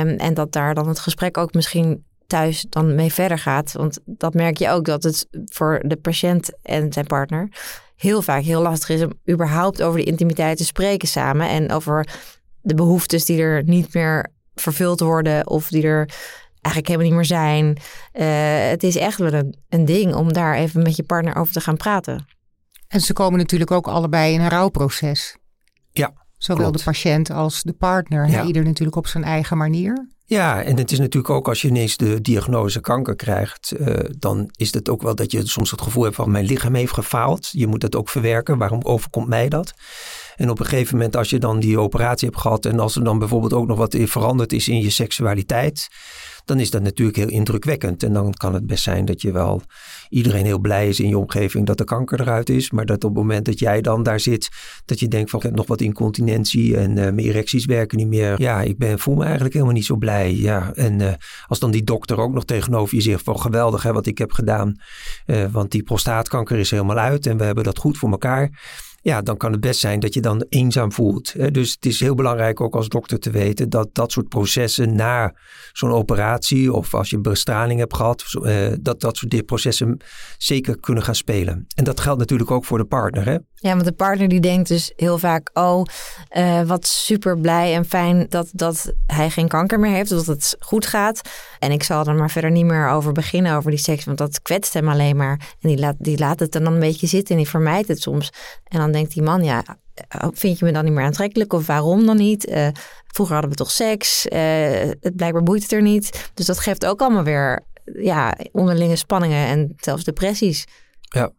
Um, 0.00 0.08
en 0.08 0.34
dat 0.34 0.52
daar 0.52 0.74
dan 0.74 0.88
het 0.88 0.98
gesprek 0.98 1.36
ook 1.38 1.54
misschien 1.54 2.04
thuis 2.26 2.66
dan 2.68 2.94
mee 2.94 3.12
verder 3.12 3.38
gaat. 3.38 3.72
Want 3.72 3.98
dat 4.04 4.34
merk 4.34 4.58
je 4.58 4.70
ook 4.70 4.84
dat 4.84 5.02
het 5.02 5.26
voor 5.44 5.82
de 5.86 5.96
patiënt 5.96 6.50
en 6.62 6.92
zijn 6.92 7.06
partner 7.06 7.48
heel 7.96 8.22
vaak 8.22 8.42
heel 8.42 8.62
lastig 8.62 8.88
is 8.88 9.02
om 9.02 9.12
überhaupt 9.30 9.82
over 9.82 9.98
de 9.98 10.06
intimiteit 10.06 10.56
te 10.56 10.64
spreken 10.64 11.08
samen. 11.08 11.48
En 11.48 11.72
over 11.72 12.08
de 12.60 12.74
behoeftes 12.74 13.24
die 13.24 13.40
er 13.40 13.62
niet 13.64 13.94
meer 13.94 14.30
vervuld 14.54 15.00
worden 15.00 15.46
of 15.46 15.68
die 15.68 15.82
er 15.82 16.08
eigenlijk 16.60 16.86
helemaal 16.86 17.06
niet 17.06 17.16
meer 17.16 17.38
zijn. 17.38 17.66
Uh, 18.12 18.70
het 18.70 18.82
is 18.82 18.96
echt 18.96 19.18
wel 19.18 19.32
een, 19.32 19.56
een 19.68 19.84
ding 19.84 20.14
om 20.14 20.32
daar 20.32 20.54
even 20.54 20.82
met 20.82 20.96
je 20.96 21.02
partner 21.02 21.36
over 21.36 21.52
te 21.52 21.60
gaan 21.60 21.76
praten. 21.76 22.26
En 22.88 23.00
ze 23.00 23.12
komen 23.12 23.38
natuurlijk 23.38 23.70
ook 23.70 23.86
allebei 23.86 24.34
in 24.34 24.40
een 24.40 24.48
rouwproces. 24.48 25.36
Ja. 25.90 26.12
Zowel 26.38 26.72
de 26.72 26.82
patiënt 26.84 27.30
als 27.30 27.62
de 27.62 27.72
partner. 27.72 28.28
Ja. 28.28 28.44
Ieder 28.44 28.64
natuurlijk 28.64 28.96
op 28.96 29.06
zijn 29.06 29.24
eigen 29.24 29.56
manier. 29.56 30.08
Ja, 30.24 30.62
en 30.62 30.76
het 30.76 30.92
is 30.92 30.98
natuurlijk 30.98 31.34
ook 31.34 31.48
als 31.48 31.62
je 31.62 31.68
ineens 31.68 31.96
de 31.96 32.20
diagnose 32.20 32.80
kanker 32.80 33.16
krijgt, 33.16 33.72
uh, 33.78 33.96
dan 34.18 34.48
is 34.56 34.74
het 34.74 34.88
ook 34.88 35.02
wel 35.02 35.14
dat 35.14 35.32
je 35.32 35.46
soms 35.46 35.70
het 35.70 35.80
gevoel 35.80 36.02
hebt 36.02 36.14
van 36.14 36.30
mijn 36.30 36.44
lichaam 36.44 36.74
heeft 36.74 36.92
gefaald. 36.92 37.48
Je 37.50 37.66
moet 37.66 37.80
dat 37.80 37.96
ook 37.96 38.08
verwerken. 38.08 38.58
Waarom 38.58 38.82
overkomt 38.82 39.28
mij 39.28 39.48
dat? 39.48 39.74
En 40.36 40.50
op 40.50 40.58
een 40.58 40.66
gegeven 40.66 40.96
moment 40.96 41.16
als 41.16 41.30
je 41.30 41.38
dan 41.38 41.60
die 41.60 41.78
operatie 41.78 42.28
hebt 42.28 42.40
gehad 42.40 42.66
en 42.66 42.78
als 42.78 42.96
er 42.96 43.04
dan 43.04 43.18
bijvoorbeeld 43.18 43.52
ook 43.52 43.66
nog 43.66 43.78
wat 43.78 43.96
veranderd 43.98 44.52
is 44.52 44.68
in 44.68 44.80
je 44.80 44.90
seksualiteit, 44.90 45.88
dan 46.44 46.60
is 46.60 46.70
dat 46.70 46.82
natuurlijk 46.82 47.16
heel 47.16 47.28
indrukwekkend. 47.28 48.02
En 48.02 48.12
dan 48.12 48.32
kan 48.32 48.54
het 48.54 48.66
best 48.66 48.82
zijn 48.82 49.04
dat 49.04 49.22
je 49.22 49.32
wel 49.32 49.62
iedereen 50.08 50.44
heel 50.44 50.58
blij 50.58 50.88
is 50.88 51.00
in 51.00 51.08
je 51.08 51.18
omgeving 51.18 51.66
dat 51.66 51.78
de 51.78 51.84
kanker 51.84 52.20
eruit 52.20 52.48
is. 52.48 52.70
Maar 52.70 52.86
dat 52.86 53.04
op 53.04 53.10
het 53.10 53.18
moment 53.18 53.44
dat 53.44 53.58
jij 53.58 53.80
dan 53.80 54.02
daar 54.02 54.20
zit, 54.20 54.48
dat 54.84 55.00
je 55.00 55.08
denkt 55.08 55.30
van 55.30 55.38
ik 55.38 55.44
heb 55.44 55.54
nog 55.54 55.66
wat 55.66 55.80
incontinentie 55.80 56.76
en 56.76 56.90
uh, 56.90 56.96
mijn 56.96 57.18
erecties 57.18 57.64
werken 57.64 57.98
niet 57.98 58.06
meer. 58.06 58.40
Ja, 58.40 58.60
ik 58.60 58.78
ben, 58.78 58.98
voel 58.98 59.14
me 59.14 59.22
eigenlijk 59.24 59.54
helemaal 59.54 59.74
niet 59.74 59.84
zo 59.84 59.96
blij. 59.96 60.34
Ja, 60.34 60.72
en 60.74 61.00
uh, 61.00 61.12
als 61.46 61.58
dan 61.58 61.70
die 61.70 61.84
dokter 61.84 62.18
ook 62.18 62.32
nog 62.32 62.44
tegenover 62.44 62.94
je 62.94 63.02
zegt 63.02 63.24
van 63.24 63.40
geweldig 63.40 63.82
hè, 63.82 63.92
wat 63.92 64.06
ik 64.06 64.18
heb 64.18 64.32
gedaan. 64.32 64.76
Uh, 65.26 65.44
want 65.50 65.70
die 65.70 65.82
prostaatkanker 65.82 66.58
is 66.58 66.70
helemaal 66.70 66.98
uit 66.98 67.26
en 67.26 67.36
we 67.36 67.44
hebben 67.44 67.64
dat 67.64 67.78
goed 67.78 67.98
voor 67.98 68.10
elkaar. 68.10 68.50
Ja, 69.02 69.22
dan 69.22 69.36
kan 69.36 69.52
het 69.52 69.60
best 69.60 69.80
zijn 69.80 70.00
dat 70.00 70.14
je 70.14 70.20
dan 70.20 70.44
eenzaam 70.48 70.92
voelt. 70.92 71.54
Dus 71.54 71.72
het 71.72 71.86
is 71.86 72.00
heel 72.00 72.14
belangrijk 72.14 72.60
ook 72.60 72.74
als 72.74 72.88
dokter 72.88 73.18
te 73.18 73.30
weten 73.30 73.70
dat 73.70 73.88
dat 73.92 74.12
soort 74.12 74.28
processen 74.28 74.94
na 74.94 75.34
zo'n 75.72 75.92
operatie 75.92 76.72
of 76.72 76.94
als 76.94 77.10
je 77.10 77.20
bestraling 77.20 77.78
hebt 77.78 77.96
gehad, 77.96 78.24
eh, 78.42 78.72
dat 78.80 79.00
dat 79.00 79.16
soort 79.16 79.46
processen 79.46 79.96
zeker 80.38 80.80
kunnen 80.80 81.02
gaan 81.02 81.14
spelen. 81.14 81.66
En 81.74 81.84
dat 81.84 82.00
geldt 82.00 82.18
natuurlijk 82.18 82.50
ook 82.50 82.64
voor 82.64 82.78
de 82.78 82.84
partner. 82.84 83.24
Hè? 83.24 83.36
Ja, 83.54 83.72
want 83.72 83.84
de 83.84 83.92
partner 83.92 84.28
die 84.28 84.40
denkt 84.40 84.68
dus 84.68 84.92
heel 84.96 85.18
vaak, 85.18 85.50
oh, 85.52 85.84
uh, 86.36 86.62
wat 86.62 86.86
super 86.86 87.38
blij 87.38 87.74
en 87.74 87.84
fijn 87.84 88.26
dat, 88.28 88.50
dat 88.52 88.92
hij 89.06 89.30
geen 89.30 89.48
kanker 89.48 89.80
meer 89.80 89.92
heeft, 89.92 90.10
dat 90.10 90.26
het 90.26 90.56
goed 90.58 90.86
gaat. 90.86 91.20
En 91.58 91.72
ik 91.72 91.82
zal 91.82 92.06
er 92.06 92.14
maar 92.14 92.30
verder 92.30 92.50
niet 92.50 92.64
meer 92.64 92.88
over 92.88 93.12
beginnen, 93.12 93.56
over 93.56 93.70
die 93.70 93.80
seks, 93.80 94.04
want 94.04 94.18
dat 94.18 94.42
kwetst 94.42 94.74
hem 94.74 94.88
alleen 94.88 95.16
maar. 95.16 95.54
En 95.60 95.68
die 95.68 95.78
laat, 95.78 95.94
die 95.98 96.18
laat 96.18 96.40
het 96.40 96.52
dan 96.52 96.66
een 96.66 96.80
beetje 96.80 97.06
zitten 97.06 97.34
en 97.34 97.42
die 97.42 97.50
vermijdt 97.50 97.88
het 97.88 98.00
soms. 98.00 98.32
En 98.64 98.78
dan 98.78 98.91
denkt 98.92 99.12
die 99.12 99.22
man, 99.22 99.44
ja, 99.44 99.64
oh, 100.22 100.28
vind 100.32 100.58
je 100.58 100.64
me 100.64 100.72
dan 100.72 100.84
niet 100.84 100.92
meer 100.92 101.04
aantrekkelijk 101.04 101.52
of 101.52 101.66
waarom 101.66 102.06
dan 102.06 102.16
niet? 102.16 102.48
Uh, 102.48 102.68
vroeger 103.06 103.34
hadden 103.34 103.52
we 103.52 103.58
toch 103.58 103.70
seks, 103.70 104.26
uh, 104.26 104.40
het 105.00 105.16
blijkbaar 105.16 105.42
boeit 105.42 105.62
het 105.62 105.72
er 105.72 105.82
niet. 105.82 106.30
Dus 106.34 106.46
dat 106.46 106.58
geeft 106.58 106.86
ook 106.86 107.00
allemaal 107.00 107.24
weer 107.24 107.66
ja, 107.84 108.36
onderlinge 108.52 108.96
spanningen 108.96 109.46
en 109.46 109.72
zelfs 109.76 110.04
depressies. 110.04 110.64
Ja, 111.00 111.32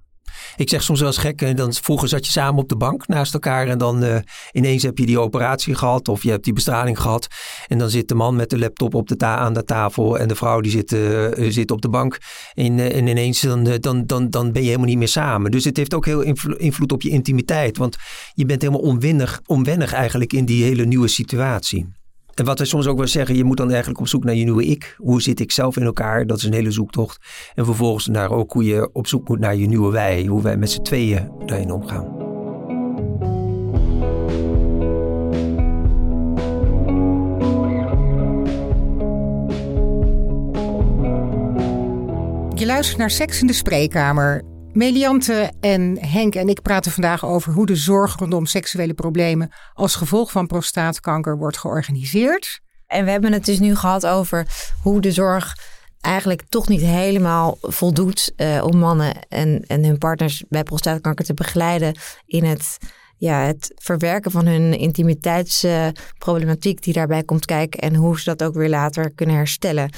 ik 0.55 0.69
zeg 0.69 0.83
soms 0.83 0.99
wel 0.99 1.07
eens 1.07 1.17
gek, 1.17 1.41
eh, 1.41 1.55
dan, 1.55 1.73
vroeger 1.73 2.07
zat 2.07 2.25
je 2.25 2.31
samen 2.31 2.61
op 2.61 2.69
de 2.69 2.75
bank 2.75 3.07
naast 3.07 3.33
elkaar 3.33 3.67
en 3.67 3.77
dan 3.77 4.03
uh, 4.03 4.15
ineens 4.51 4.83
heb 4.83 4.97
je 4.97 5.05
die 5.05 5.19
operatie 5.19 5.75
gehad 5.75 6.07
of 6.07 6.23
je 6.23 6.29
hebt 6.29 6.43
die 6.43 6.53
bestraling 6.53 6.99
gehad. 6.99 7.27
En 7.67 7.77
dan 7.77 7.89
zit 7.89 8.07
de 8.07 8.15
man 8.15 8.35
met 8.35 8.49
de 8.49 8.59
laptop 8.59 8.93
op 8.93 9.07
de 9.07 9.15
ta 9.15 9.37
aan 9.37 9.53
de 9.53 9.63
tafel 9.63 10.19
en 10.19 10.27
de 10.27 10.35
vrouw 10.35 10.61
die 10.61 10.71
zit, 10.71 10.91
uh, 10.91 11.27
zit 11.49 11.71
op 11.71 11.81
de 11.81 11.89
bank. 11.89 12.17
En, 12.53 12.79
en 12.79 13.07
ineens 13.07 13.41
dan, 13.41 13.63
dan, 13.63 14.05
dan, 14.05 14.29
dan 14.29 14.51
ben 14.51 14.61
je 14.61 14.67
helemaal 14.67 14.87
niet 14.87 14.97
meer 14.97 15.07
samen. 15.07 15.51
Dus 15.51 15.63
het 15.63 15.77
heeft 15.77 15.93
ook 15.93 16.05
heel 16.05 16.21
invloed 16.57 16.91
op 16.91 17.01
je 17.01 17.09
intimiteit, 17.09 17.77
want 17.77 17.97
je 18.33 18.45
bent 18.45 18.61
helemaal 18.61 18.83
onwennig, 18.83 19.41
onwennig 19.45 19.93
eigenlijk 19.93 20.33
in 20.33 20.45
die 20.45 20.63
hele 20.63 20.85
nieuwe 20.85 21.07
situatie. 21.07 22.02
En 22.33 22.45
wat 22.45 22.59
we 22.59 22.65
soms 22.65 22.87
ook 22.87 22.97
wel 22.97 23.07
zeggen, 23.07 23.35
je 23.35 23.43
moet 23.43 23.57
dan 23.57 23.69
eigenlijk 23.69 23.99
op 23.99 24.07
zoek 24.07 24.23
naar 24.23 24.35
je 24.35 24.43
nieuwe 24.43 24.65
ik. 24.65 24.95
Hoe 24.97 25.21
zit 25.21 25.39
ik 25.39 25.51
zelf 25.51 25.77
in 25.77 25.83
elkaar? 25.83 26.27
Dat 26.27 26.37
is 26.37 26.43
een 26.43 26.53
hele 26.53 26.71
zoektocht. 26.71 27.17
En 27.55 27.65
vervolgens 27.65 28.07
naar 28.07 28.31
ook 28.31 28.51
hoe 28.51 28.63
je 28.63 28.89
op 28.93 29.07
zoek 29.07 29.27
moet 29.27 29.39
naar 29.39 29.55
je 29.55 29.67
nieuwe 29.67 29.91
wij. 29.91 30.25
Hoe 30.25 30.41
wij 30.41 30.57
met 30.57 30.71
z'n 30.71 30.81
tweeën 30.81 31.31
daarin 31.45 31.71
omgaan. 31.71 32.21
Je 42.55 42.65
luistert 42.65 42.97
naar 42.97 43.09
Seks 43.09 43.41
in 43.41 43.47
de 43.47 43.53
Spreekkamer. 43.53 44.52
Meliante 44.73 45.51
en 45.59 45.97
Henk 45.99 46.35
en 46.35 46.49
ik 46.49 46.61
praten 46.61 46.91
vandaag 46.91 47.25
over 47.25 47.53
hoe 47.53 47.65
de 47.65 47.75
zorg 47.75 48.15
rondom 48.15 48.45
seksuele 48.45 48.93
problemen 48.93 49.51
als 49.73 49.95
gevolg 49.95 50.31
van 50.31 50.47
prostaatkanker 50.47 51.37
wordt 51.37 51.57
georganiseerd. 51.57 52.59
En 52.87 53.05
we 53.05 53.11
hebben 53.11 53.33
het 53.33 53.45
dus 53.45 53.59
nu 53.59 53.75
gehad 53.75 54.05
over 54.05 54.47
hoe 54.81 55.01
de 55.01 55.11
zorg 55.11 55.57
eigenlijk 56.01 56.43
toch 56.49 56.67
niet 56.67 56.81
helemaal 56.81 57.57
voldoet 57.61 58.33
uh, 58.37 58.63
om 58.63 58.77
mannen 58.77 59.13
en, 59.29 59.63
en 59.67 59.85
hun 59.85 59.97
partners 59.97 60.43
bij 60.49 60.63
prostaatkanker 60.63 61.25
te 61.25 61.33
begeleiden 61.33 61.97
in 62.25 62.43
het, 62.43 62.77
ja, 63.17 63.45
het 63.45 63.71
verwerken 63.75 64.31
van 64.31 64.45
hun 64.45 64.77
intimiteitsproblematiek 64.77 66.83
die 66.83 66.93
daarbij 66.93 67.23
komt 67.23 67.45
kijken 67.45 67.79
en 67.79 67.95
hoe 67.95 68.19
ze 68.19 68.23
dat 68.23 68.43
ook 68.43 68.55
weer 68.55 68.69
later 68.69 69.11
kunnen 69.15 69.35
herstellen. 69.35 69.89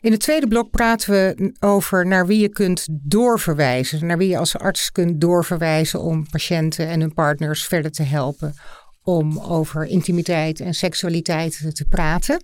In 0.00 0.12
het 0.12 0.20
tweede 0.20 0.48
blok 0.48 0.70
praten 0.70 1.10
we 1.10 1.54
over 1.60 2.06
naar 2.06 2.26
wie 2.26 2.40
je 2.40 2.48
kunt 2.48 2.86
doorverwijzen. 2.90 4.06
Naar 4.06 4.18
wie 4.18 4.28
je 4.28 4.38
als 4.38 4.58
arts 4.58 4.92
kunt 4.92 5.20
doorverwijzen 5.20 6.00
om 6.00 6.30
patiënten 6.30 6.88
en 6.88 7.00
hun 7.00 7.14
partners 7.14 7.64
verder 7.64 7.90
te 7.90 8.02
helpen. 8.02 8.54
Om 9.02 9.38
over 9.38 9.84
intimiteit 9.84 10.60
en 10.60 10.74
seksualiteit 10.74 11.74
te 11.74 11.84
praten. 11.84 12.42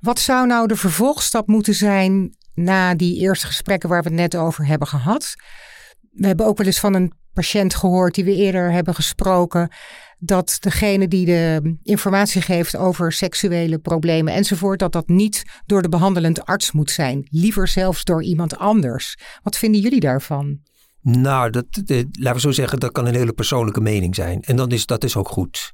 Wat 0.00 0.18
zou 0.18 0.46
nou 0.46 0.66
de 0.66 0.76
vervolgstap 0.76 1.46
moeten 1.46 1.74
zijn 1.74 2.36
na 2.54 2.94
die 2.94 3.20
eerste 3.20 3.46
gesprekken 3.46 3.88
waar 3.88 4.02
we 4.02 4.08
het 4.08 4.18
net 4.18 4.36
over 4.36 4.66
hebben 4.66 4.88
gehad? 4.88 5.34
We 6.10 6.26
hebben 6.26 6.46
ook 6.46 6.56
wel 6.56 6.66
eens 6.66 6.80
van 6.80 6.94
een 6.94 7.12
patiënt 7.32 7.74
gehoord 7.74 8.14
die 8.14 8.24
we 8.24 8.34
eerder 8.34 8.72
hebben 8.72 8.94
gesproken 8.94 9.70
dat 10.18 10.56
degene 10.60 11.08
die 11.08 11.26
de 11.26 11.76
informatie 11.82 12.40
geeft 12.42 12.76
over 12.76 13.12
seksuele 13.12 13.78
problemen 13.78 14.34
enzovoort, 14.34 14.78
dat 14.78 14.92
dat 14.92 15.08
niet 15.08 15.42
door 15.66 15.82
de 15.82 15.88
behandelend 15.88 16.44
arts 16.44 16.72
moet 16.72 16.90
zijn. 16.90 17.26
Liever 17.30 17.68
zelfs 17.68 18.04
door 18.04 18.22
iemand 18.22 18.56
anders. 18.56 19.18
Wat 19.42 19.58
vinden 19.58 19.80
jullie 19.80 20.00
daarvan? 20.00 20.60
Nou, 21.00 21.50
dat, 21.50 21.66
laten 22.10 22.32
we 22.32 22.40
zo 22.40 22.50
zeggen, 22.50 22.80
dat 22.80 22.92
kan 22.92 23.06
een 23.06 23.14
hele 23.14 23.32
persoonlijke 23.32 23.80
mening 23.80 24.14
zijn. 24.14 24.42
En 24.42 24.56
dan 24.56 24.70
is 24.70 24.86
dat 24.86 25.04
is 25.04 25.16
ook 25.16 25.28
goed. 25.28 25.72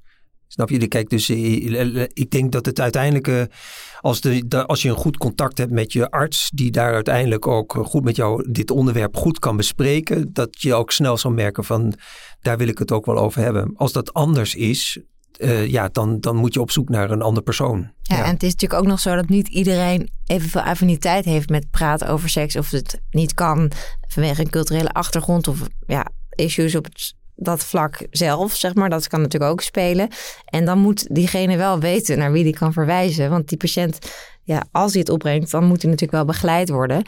Snap 0.49 0.71
je? 0.71 0.89
Kijk, 0.89 1.11
dus 1.11 1.29
eh, 1.29 2.03
ik 2.13 2.31
denk 2.31 2.53
dat 2.53 2.67
het 2.67 2.81
uiteindelijk, 2.81 3.49
als, 4.01 4.21
de, 4.21 4.67
als 4.67 4.83
je 4.83 4.89
een 4.89 4.95
goed 4.95 5.17
contact 5.17 5.59
hebt 5.59 5.73
met 5.73 5.93
je 5.93 6.11
arts, 6.11 6.51
die 6.55 6.71
daar 6.71 6.95
uiteindelijk 6.95 7.47
ook 7.47 7.79
goed 7.85 8.05
met 8.05 8.17
jou 8.17 8.51
dit 8.51 8.71
onderwerp 8.71 9.17
goed 9.17 9.39
kan 9.39 9.57
bespreken, 9.57 10.33
dat 10.33 10.63
je 10.63 10.75
ook 10.75 10.93
snel 10.93 11.17
zal 11.17 11.31
merken 11.31 11.65
van, 11.65 11.95
daar 12.41 12.59
wil 12.59 12.69
ik 12.69 12.79
het 12.79 12.93
ook 12.93 13.07
wel 13.07 13.19
over 13.19 13.43
hebben. 13.43 13.73
Als 13.77 13.93
dat 13.93 14.15
anders 14.15 14.55
is, 14.55 15.01
uh, 15.39 15.67
ja, 15.67 15.89
dan, 15.89 16.21
dan 16.21 16.37
moet 16.37 16.55
je 16.55 16.61
op 16.61 16.71
zoek 16.71 16.89
naar 16.89 17.11
een 17.11 17.23
ander 17.23 17.43
persoon. 17.43 17.91
Ja, 18.03 18.17
ja, 18.17 18.25
en 18.25 18.33
het 18.33 18.43
is 18.43 18.53
natuurlijk 18.53 18.81
ook 18.81 18.89
nog 18.89 19.01
zo 19.01 19.15
dat 19.15 19.29
niet 19.29 19.49
iedereen 19.49 20.11
evenveel 20.27 20.61
affiniteit 20.61 21.25
heeft 21.25 21.49
met 21.49 21.71
praten 21.71 22.09
over 22.09 22.29
seks. 22.29 22.57
Of 22.57 22.71
het 22.71 23.01
niet 23.11 23.35
kan 23.35 23.71
vanwege 24.09 24.41
een 24.41 24.51
culturele 24.51 24.93
achtergrond 24.93 25.49
of 25.49 25.61
ja, 25.87 26.11
issues 26.31 26.75
op 26.75 26.85
het 26.85 27.15
dat 27.41 27.65
vlak 27.65 28.07
zelf, 28.11 28.55
zeg 28.55 28.75
maar. 28.75 28.91
Dat 28.91 29.09
kan 29.09 29.21
natuurlijk 29.21 29.53
ook 29.53 29.61
spelen. 29.61 30.09
En 30.45 30.65
dan 30.65 30.79
moet 30.79 31.15
diegene 31.15 31.57
wel 31.57 31.79
weten 31.79 32.19
naar 32.19 32.33
wie 32.33 32.45
die 32.45 32.57
kan 32.57 32.73
verwijzen. 32.73 33.31
Want 33.31 33.49
die 33.49 33.59
patiënt, 33.59 33.99
ja, 34.43 34.65
als 34.73 34.93
hij 34.93 35.01
het 35.01 35.11
opbrengt, 35.11 35.51
dan 35.51 35.65
moet 35.65 35.83
hij 35.83 35.91
natuurlijk 35.91 36.19
wel 36.19 36.25
begeleid 36.25 36.69
worden. 36.69 37.03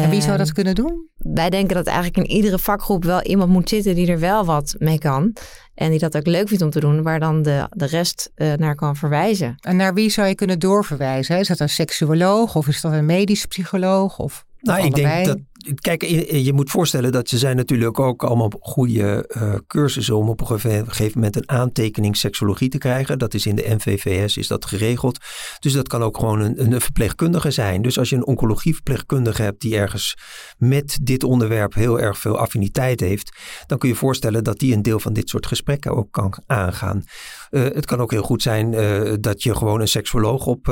En 0.00 0.10
wie 0.10 0.20
zou 0.20 0.36
dat 0.36 0.46
ehm, 0.46 0.54
kunnen 0.54 0.74
doen? 0.74 1.08
Wij 1.16 1.50
denken 1.50 1.74
dat 1.74 1.86
eigenlijk 1.86 2.16
in 2.16 2.36
iedere 2.36 2.58
vakgroep 2.58 3.04
wel 3.04 3.22
iemand 3.22 3.50
moet 3.50 3.68
zitten 3.68 3.94
die 3.94 4.06
er 4.06 4.18
wel 4.18 4.44
wat 4.44 4.74
mee 4.78 4.98
kan. 4.98 5.36
En 5.74 5.90
die 5.90 5.98
dat 5.98 6.16
ook 6.16 6.26
leuk 6.26 6.48
vindt 6.48 6.62
om 6.62 6.70
te 6.70 6.80
doen, 6.80 7.02
waar 7.02 7.20
dan 7.20 7.42
de, 7.42 7.66
de 7.70 7.86
rest 7.86 8.30
uh, 8.36 8.52
naar 8.52 8.74
kan 8.74 8.96
verwijzen. 8.96 9.54
En 9.60 9.76
naar 9.76 9.94
wie 9.94 10.10
zou 10.10 10.28
je 10.28 10.34
kunnen 10.34 10.58
doorverwijzen? 10.58 11.38
Is 11.38 11.48
dat 11.48 11.60
een 11.60 11.68
seksuoloog 11.68 12.54
of 12.54 12.68
is 12.68 12.80
dat 12.80 12.92
een 12.92 13.06
medisch 13.06 13.46
psycholoog? 13.46 14.18
Of 14.18 14.44
nou, 14.60 14.84
ik 14.84 14.94
denk 14.94 15.24
dat 15.24 15.38
Kijk, 15.80 16.02
je 16.30 16.52
moet 16.52 16.70
voorstellen 16.70 17.12
dat 17.12 17.28
ze 17.28 17.38
zijn 17.38 17.56
natuurlijk 17.56 17.98
ook 18.00 18.24
allemaal 18.24 18.52
goede 18.60 19.30
uh, 19.36 19.54
cursussen 19.66 20.16
om 20.16 20.28
op 20.28 20.40
een 20.40 20.60
gegeven 20.60 21.12
moment 21.14 21.36
een 21.36 21.48
aantekening 21.48 22.16
seksologie 22.16 22.68
te 22.68 22.78
krijgen. 22.78 23.18
Dat 23.18 23.34
is 23.34 23.46
in 23.46 23.54
de 23.54 23.74
MVVS 23.74 24.36
is 24.36 24.46
dat 24.46 24.64
geregeld. 24.64 25.18
Dus 25.58 25.72
dat 25.72 25.88
kan 25.88 26.02
ook 26.02 26.18
gewoon 26.18 26.40
een, 26.40 26.72
een 26.72 26.80
verpleegkundige 26.80 27.50
zijn. 27.50 27.82
Dus 27.82 27.98
als 27.98 28.08
je 28.08 28.16
een 28.16 28.26
oncologieverpleegkundige 28.26 29.42
hebt 29.42 29.60
die 29.60 29.76
ergens 29.76 30.16
met 30.58 30.98
dit 31.02 31.24
onderwerp 31.24 31.74
heel 31.74 32.00
erg 32.00 32.18
veel 32.18 32.38
affiniteit 32.38 33.00
heeft, 33.00 33.36
dan 33.66 33.78
kun 33.78 33.88
je 33.88 33.94
voorstellen 33.94 34.44
dat 34.44 34.58
die 34.58 34.74
een 34.74 34.82
deel 34.82 35.00
van 35.00 35.12
dit 35.12 35.28
soort 35.28 35.46
gesprekken 35.46 35.96
ook 35.96 36.12
kan 36.12 36.34
aangaan. 36.46 37.04
Uh, 37.50 37.62
het 37.62 37.86
kan 37.86 38.00
ook 38.00 38.10
heel 38.10 38.22
goed 38.22 38.42
zijn 38.42 38.72
uh, 38.72 39.12
dat 39.20 39.42
je 39.42 39.54
gewoon 39.54 39.80
een 39.80 39.88
seksuoloog 39.88 40.46
op, 40.46 40.68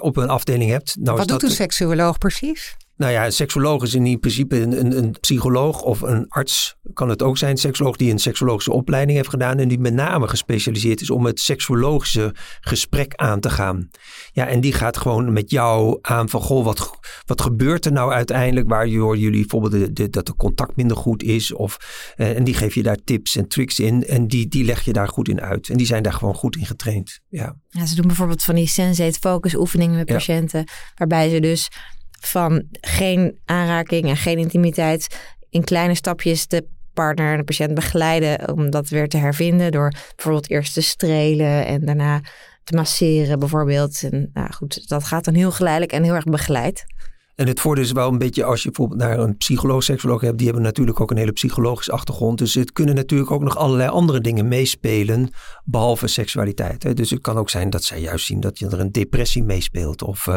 op 0.00 0.16
een 0.16 0.28
afdeling 0.28 0.70
hebt. 0.70 0.96
Nou, 1.00 1.16
Wat 1.18 1.28
doet 1.28 1.40
dat, 1.40 1.50
een 1.50 1.56
seksuoloog 1.56 2.18
precies? 2.18 2.76
Nou 2.96 3.12
ja, 3.12 3.24
een 3.24 3.32
seksoloog 3.32 3.82
is 3.82 3.94
in 3.94 4.20
principe 4.20 4.60
een, 4.60 4.80
een, 4.80 4.98
een, 4.98 5.16
psycholoog 5.20 5.82
of 5.82 6.00
een 6.00 6.28
arts, 6.28 6.76
kan 6.92 7.08
het 7.08 7.22
ook 7.22 7.38
zijn. 7.38 7.50
Een 7.50 7.56
seksoloog 7.56 7.96
die 7.96 8.10
een 8.10 8.18
seksologische 8.18 8.72
opleiding 8.72 9.16
heeft 9.16 9.28
gedaan 9.28 9.58
en 9.58 9.68
die 9.68 9.78
met 9.78 9.94
name 9.94 10.28
gespecialiseerd 10.28 11.00
is 11.00 11.10
om 11.10 11.24
het 11.24 11.40
seksologische 11.40 12.34
gesprek 12.60 13.14
aan 13.14 13.40
te 13.40 13.50
gaan. 13.50 13.90
Ja, 14.32 14.46
en 14.46 14.60
die 14.60 14.72
gaat 14.72 14.96
gewoon 14.96 15.32
met 15.32 15.50
jou 15.50 15.98
aan 16.02 16.28
van, 16.28 16.40
goh, 16.40 16.64
wat, 16.64 16.90
wat 17.26 17.40
gebeurt 17.40 17.84
er 17.84 17.92
nou 17.92 18.12
uiteindelijk 18.12 18.68
waar 18.68 18.88
jullie 18.88 19.30
bijvoorbeeld 19.30 19.96
de, 19.96 20.10
dat 20.10 20.26
de 20.26 20.36
contact 20.36 20.76
minder 20.76 20.96
goed 20.96 21.22
is 21.22 21.52
of, 21.52 21.78
eh, 22.16 22.36
en 22.36 22.44
die 22.44 22.54
geef 22.54 22.74
je 22.74 22.82
daar 22.82 22.98
tips 23.04 23.36
en 23.36 23.48
tricks 23.48 23.78
in 23.78 24.06
en 24.06 24.28
die, 24.28 24.48
die 24.48 24.64
leg 24.64 24.84
je 24.84 24.92
daar 24.92 25.08
goed 25.08 25.28
in 25.28 25.40
uit. 25.40 25.68
En 25.68 25.76
die 25.76 25.86
zijn 25.86 26.02
daar 26.02 26.12
gewoon 26.12 26.34
goed 26.34 26.56
in 26.56 26.66
getraind. 26.66 27.20
Ja. 27.28 27.56
ja 27.68 27.86
ze 27.86 27.94
doen 27.94 28.06
bijvoorbeeld 28.06 28.42
van 28.42 28.54
die 28.54 28.68
sensate 28.68 29.18
focus 29.18 29.54
oefeningen 29.54 29.96
met 29.96 30.06
patiënten, 30.06 30.64
waarbij 30.94 31.30
ze 31.30 31.40
dus 31.40 31.70
van 32.26 32.62
geen 32.80 33.38
aanraking 33.44 34.08
en 34.08 34.16
geen 34.16 34.38
intimiteit 34.38 35.06
in 35.50 35.64
kleine 35.64 35.94
stapjes 35.94 36.46
de 36.46 36.66
partner 36.94 37.30
en 37.32 37.38
de 37.38 37.44
patiënt 37.44 37.74
begeleiden 37.74 38.52
om 38.52 38.70
dat 38.70 38.88
weer 38.88 39.08
te 39.08 39.16
hervinden 39.16 39.72
door 39.72 39.92
bijvoorbeeld 40.14 40.50
eerst 40.50 40.74
te 40.74 40.80
strelen 40.80 41.66
en 41.66 41.84
daarna 41.84 42.20
te 42.64 42.74
masseren 42.74 43.38
bijvoorbeeld. 43.38 44.02
En 44.10 44.30
nou 44.32 44.52
goed, 44.52 44.88
dat 44.88 45.04
gaat 45.04 45.24
dan 45.24 45.34
heel 45.34 45.52
geleidelijk 45.52 45.92
en 45.92 46.02
heel 46.02 46.14
erg 46.14 46.24
begeleid. 46.24 46.84
En 47.34 47.46
het 47.46 47.60
voordeel 47.60 47.84
is 47.84 47.92
wel 47.92 48.08
een 48.08 48.18
beetje 48.18 48.44
als 48.44 48.62
je 48.62 48.70
bijvoorbeeld 48.70 49.00
naar 49.00 49.18
een 49.18 49.36
psycholoog, 49.36 49.82
seksoloog 49.82 50.20
hebt, 50.20 50.36
die 50.36 50.46
hebben 50.46 50.64
natuurlijk 50.64 51.00
ook 51.00 51.10
een 51.10 51.16
hele 51.16 51.32
psychologische 51.32 51.92
achtergrond. 51.92 52.38
Dus 52.38 52.54
het 52.54 52.72
kunnen 52.72 52.94
natuurlijk 52.94 53.30
ook 53.30 53.42
nog 53.42 53.56
allerlei 53.56 53.88
andere 53.88 54.20
dingen 54.20 54.48
meespelen, 54.48 55.30
behalve 55.64 56.06
seksualiteit. 56.06 56.82
Hè. 56.82 56.94
Dus 56.94 57.10
het 57.10 57.20
kan 57.20 57.36
ook 57.36 57.50
zijn 57.50 57.70
dat 57.70 57.84
zij 57.84 58.00
juist 58.00 58.26
zien 58.26 58.40
dat 58.40 58.58
er 58.58 58.80
een 58.80 58.92
depressie 58.92 59.42
meespeelt. 59.42 60.02
Of 60.02 60.26
uh, 60.26 60.36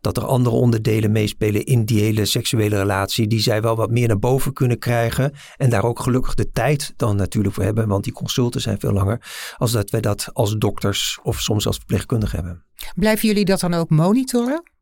dat 0.00 0.16
er 0.16 0.26
andere 0.26 0.56
onderdelen 0.56 1.12
meespelen 1.12 1.64
in 1.64 1.84
die 1.84 2.00
hele 2.00 2.24
seksuele 2.24 2.76
relatie, 2.76 3.26
die 3.26 3.40
zij 3.40 3.62
wel 3.62 3.76
wat 3.76 3.90
meer 3.90 4.08
naar 4.08 4.18
boven 4.18 4.52
kunnen 4.52 4.78
krijgen. 4.78 5.32
En 5.56 5.70
daar 5.70 5.84
ook 5.84 6.00
gelukkig 6.00 6.34
de 6.34 6.50
tijd 6.50 6.92
dan 6.96 7.16
natuurlijk 7.16 7.54
voor 7.54 7.64
hebben, 7.64 7.88
want 7.88 8.04
die 8.04 8.12
consulten 8.12 8.60
zijn 8.60 8.80
veel 8.80 8.92
langer, 8.92 9.20
als 9.56 9.72
dat 9.72 9.90
wij 9.90 10.00
dat 10.00 10.28
als 10.32 10.54
dokters 10.58 11.18
of 11.22 11.40
soms 11.40 11.66
als 11.66 11.76
verpleegkundigen 11.76 12.36
hebben. 12.38 12.64
Blijven 12.94 13.28
jullie 13.28 13.44
dat 13.44 13.60
dan 13.60 13.74
ook 13.74 13.90
monitoren? 13.90 14.73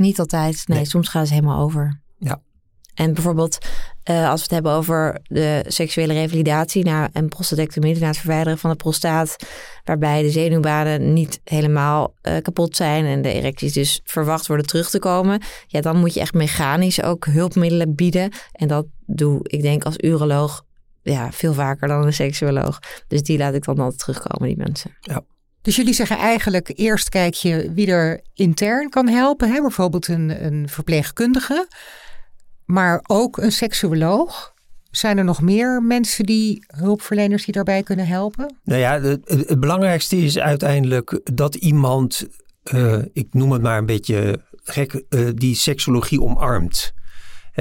Niet 0.00 0.18
altijd. 0.18 0.62
Nee, 0.66 0.84
soms 0.84 1.08
gaan 1.08 1.26
ze 1.26 1.34
helemaal 1.34 1.60
over. 1.60 2.00
Ja. 2.18 2.40
En 2.94 3.14
bijvoorbeeld 3.14 3.58
uh, 4.10 4.30
als 4.30 4.36
we 4.36 4.42
het 4.42 4.50
hebben 4.50 4.72
over 4.72 5.20
de 5.22 5.64
seksuele 5.66 6.12
revalidatie 6.12 6.84
nou, 6.84 7.08
en 7.12 7.28
prostatectomie, 7.28 7.98
na 7.98 8.06
het 8.06 8.16
verwijderen 8.16 8.58
van 8.58 8.70
de 8.70 8.76
prostaat, 8.76 9.36
waarbij 9.84 10.22
de 10.22 10.30
zenuwbanen 10.30 11.12
niet 11.12 11.40
helemaal 11.44 12.14
uh, 12.22 12.36
kapot 12.36 12.76
zijn 12.76 13.04
en 13.04 13.22
de 13.22 13.32
erecties 13.32 13.72
dus 13.72 14.00
verwacht 14.04 14.46
worden 14.46 14.66
terug 14.66 14.90
te 14.90 14.98
komen, 14.98 15.42
ja, 15.66 15.80
dan 15.80 15.96
moet 15.96 16.14
je 16.14 16.20
echt 16.20 16.34
mechanisch 16.34 17.02
ook 17.02 17.24
hulpmiddelen 17.24 17.94
bieden. 17.94 18.32
En 18.52 18.68
dat 18.68 18.86
doe 19.06 19.38
ik 19.42 19.62
denk 19.62 19.84
als 19.84 19.98
uroloog 19.98 20.64
ja, 21.02 21.32
veel 21.32 21.54
vaker 21.54 21.88
dan 21.88 22.04
een 22.04 22.12
seksuoloog. 22.12 22.78
Dus 23.08 23.22
die 23.22 23.38
laat 23.38 23.54
ik 23.54 23.64
dan 23.64 23.78
altijd 23.78 23.98
terugkomen, 23.98 24.48
die 24.48 24.56
mensen. 24.56 24.96
Ja. 25.00 25.22
Dus 25.62 25.76
jullie 25.76 25.94
zeggen 25.94 26.16
eigenlijk 26.16 26.72
eerst 26.74 27.08
kijk 27.08 27.34
je 27.34 27.72
wie 27.74 27.86
er 27.86 28.20
intern 28.34 28.88
kan 28.88 29.08
helpen. 29.08 29.52
Hè? 29.52 29.60
Bijvoorbeeld 29.60 30.08
een, 30.08 30.44
een 30.44 30.68
verpleegkundige. 30.68 31.68
Maar 32.64 33.04
ook 33.06 33.36
een 33.38 33.52
seksuoloog. 33.52 34.54
Zijn 34.90 35.18
er 35.18 35.24
nog 35.24 35.42
meer 35.42 35.82
mensen 35.82 36.26
die 36.26 36.64
hulpverleners 36.66 37.44
die 37.44 37.54
daarbij 37.54 37.82
kunnen 37.82 38.06
helpen? 38.06 38.56
Nou 38.64 38.80
ja, 38.80 39.00
het, 39.00 39.60
belangrijkste 39.60 40.16
is 40.16 40.38
uiteindelijk 40.38 41.20
dat 41.34 41.54
iemand, 41.54 42.26
uh, 42.72 42.98
ik 43.12 43.26
noem 43.30 43.52
het 43.52 43.62
maar 43.62 43.78
een 43.78 43.86
beetje 43.86 44.44
gek, 44.62 45.02
uh, 45.08 45.28
die 45.34 45.54
seksologie 45.54 46.20
omarmt. 46.20 46.92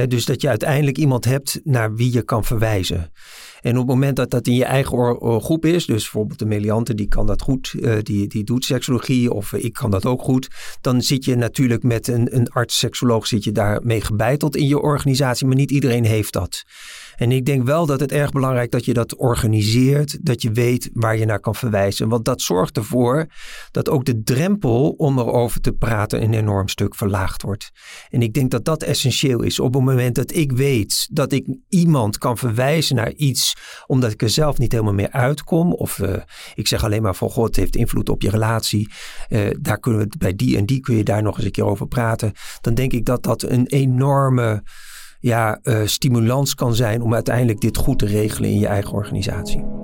dus 0.08 0.26
dat 0.26 0.42
je 0.42 0.48
uiteindelijk 0.48 0.98
iemand 0.98 1.26
hebt 1.26 1.60
naar 1.64 1.96
wie 1.96 2.14
je 2.14 2.22
kan 2.22 2.44
verwijzen. 2.44 3.12
En 3.62 3.72
op 3.72 3.78
het 3.78 3.88
moment 3.88 4.16
dat 4.16 4.30
dat 4.30 4.48
in 4.48 4.56
je 4.56 4.66
eigen 4.66 5.18
groep 5.42 5.66
is, 5.66 5.86
dus 5.86 6.02
bijvoorbeeld 6.04 6.40
de 6.40 6.46
meliante 6.46 6.96
die 6.96 7.08
kan 7.08 7.26
dat 7.26 7.42
goed, 7.42 7.74
uh, 7.76 7.98
die, 8.02 8.28
die 8.28 8.44
doet 8.44 8.66
seksologie 8.66 9.34
of 9.34 9.54
ik 9.54 9.74
kan 9.74 9.92
dat 9.92 10.06
ook 10.06 10.22
goed, 10.22 10.48
dan 10.82 11.02
zit 11.02 11.26
je 11.26 11.36
natuurlijk 11.36 11.84
met 11.84 12.08
een, 12.08 12.36
een 12.36 12.50
arts-seksoloog 12.50 13.28
zit 13.28 13.44
je 13.44 13.52
daarmee 13.52 14.02
gebeiteld 14.02 14.56
in 14.56 14.68
je 14.68 14.80
organisatie, 14.80 15.48
maar 15.48 15.56
niet 15.56 15.72
iedereen 15.72 16.06
heeft 16.06 16.34
dat. 16.34 16.64
En 17.20 17.32
ik 17.32 17.46
denk 17.46 17.64
wel 17.64 17.86
dat 17.86 18.00
het 18.00 18.12
erg 18.12 18.32
belangrijk 18.32 18.72
dat 18.72 18.86
je 18.86 18.94
dat 18.94 19.16
organiseert, 19.16 20.26
dat 20.26 20.42
je 20.42 20.52
weet 20.52 20.90
waar 20.94 21.18
je 21.18 21.26
naar 21.26 21.40
kan 21.40 21.56
verwijzen. 21.56 22.10
Want 22.10 22.26
dat 22.26 22.42
zorgt 22.42 22.78
ervoor 22.78 23.26
dat 23.72 23.90
ook 23.90 24.06
de 24.06 24.24
drempel 24.24 24.90
om 24.90 25.20
erover 25.20 25.62
te 25.62 25.72
praten 25.72 26.24
een 26.24 26.34
enorm 26.34 26.68
stuk 26.68 26.96
verlaagd 26.96 27.42
wordt. 27.42 27.72
En 28.10 28.22
ik 28.22 28.34
denk 28.34 28.52
dat 28.52 28.66
dat 28.66 28.84
essentieel 28.84 29.42
is. 29.42 29.60
Op 29.60 29.74
het 29.74 29.84
moment 29.84 30.16
dat 30.16 30.36
ik 30.36 30.52
weet 30.52 31.08
dat 31.12 31.32
ik 31.32 31.48
iemand 31.70 32.18
kan 32.18 32.38
verwijzen 32.38 32.96
naar 32.96 33.12
iets 33.12 33.56
omdat 33.88 34.12
ik 34.12 34.22
er 34.22 34.30
zelf 34.30 34.58
niet 34.58 34.72
helemaal 34.72 34.94
meer 34.94 35.12
uitkom, 35.12 35.74
of 35.74 35.98
uh, 35.98 36.16
ik 36.54 36.68
zeg 36.68 36.84
alleen 36.84 37.02
maar 37.02 37.16
van 37.16 37.30
God 37.30 37.46
het 37.46 37.56
heeft 37.56 37.76
invloed 37.76 38.10
op 38.10 38.22
je 38.22 38.30
relatie, 38.30 38.90
uh, 39.30 39.50
daar 39.60 39.80
kunnen 39.80 40.02
we 40.02 40.18
bij 40.18 40.36
die 40.36 40.58
en 40.58 40.66
die 40.66 40.80
kun 40.80 40.96
je 40.96 41.04
daar 41.04 41.24
nog 41.24 41.36
eens 41.36 41.46
een 41.46 41.52
keer 41.52 41.66
over 41.66 41.88
praten, 41.88 42.32
dan 42.62 42.74
denk 42.74 42.92
ik 42.94 43.06
dat 43.06 43.24
dat 43.24 43.44
een 43.44 43.68
enorme 43.68 44.64
ja, 45.20 45.60
uh, 45.64 45.82
stimulans 45.86 46.56
kan 46.56 46.76
zijn 46.76 47.02
om 47.02 47.14
uiteindelijk 47.14 47.60
dit 47.60 47.78
goed 47.78 48.00
te 48.00 48.06
regelen 48.06 48.50
in 48.50 48.60
je 48.60 48.68
eigen 48.68 48.94
organisatie. 48.94 49.80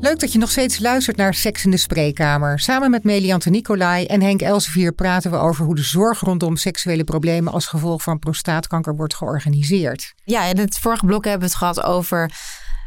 Leuk 0.00 0.20
dat 0.20 0.32
je 0.32 0.38
nog 0.38 0.50
steeds 0.50 0.78
luistert 0.78 1.16
naar 1.16 1.34
Seks 1.34 1.64
in 1.64 1.70
de 1.70 1.76
Spreekkamer. 1.76 2.58
Samen 2.58 2.90
met 2.90 3.04
Meliante 3.04 3.50
Nicolai 3.50 4.06
en 4.06 4.22
Henk 4.22 4.42
Elsevier 4.42 4.92
praten 4.92 5.30
we 5.30 5.36
over 5.36 5.64
hoe 5.64 5.74
de 5.74 5.82
zorg 5.82 6.20
rondom 6.20 6.56
seksuele 6.56 7.04
problemen 7.04 7.52
als 7.52 7.66
gevolg 7.66 8.02
van 8.02 8.18
prostaatkanker 8.18 8.96
wordt 8.96 9.14
georganiseerd. 9.14 10.14
Ja, 10.24 10.44
in 10.44 10.58
het 10.58 10.78
vorige 10.78 11.06
blok 11.06 11.24
hebben 11.24 11.42
we 11.42 11.46
het 11.46 11.56
gehad 11.56 11.82
over 11.82 12.30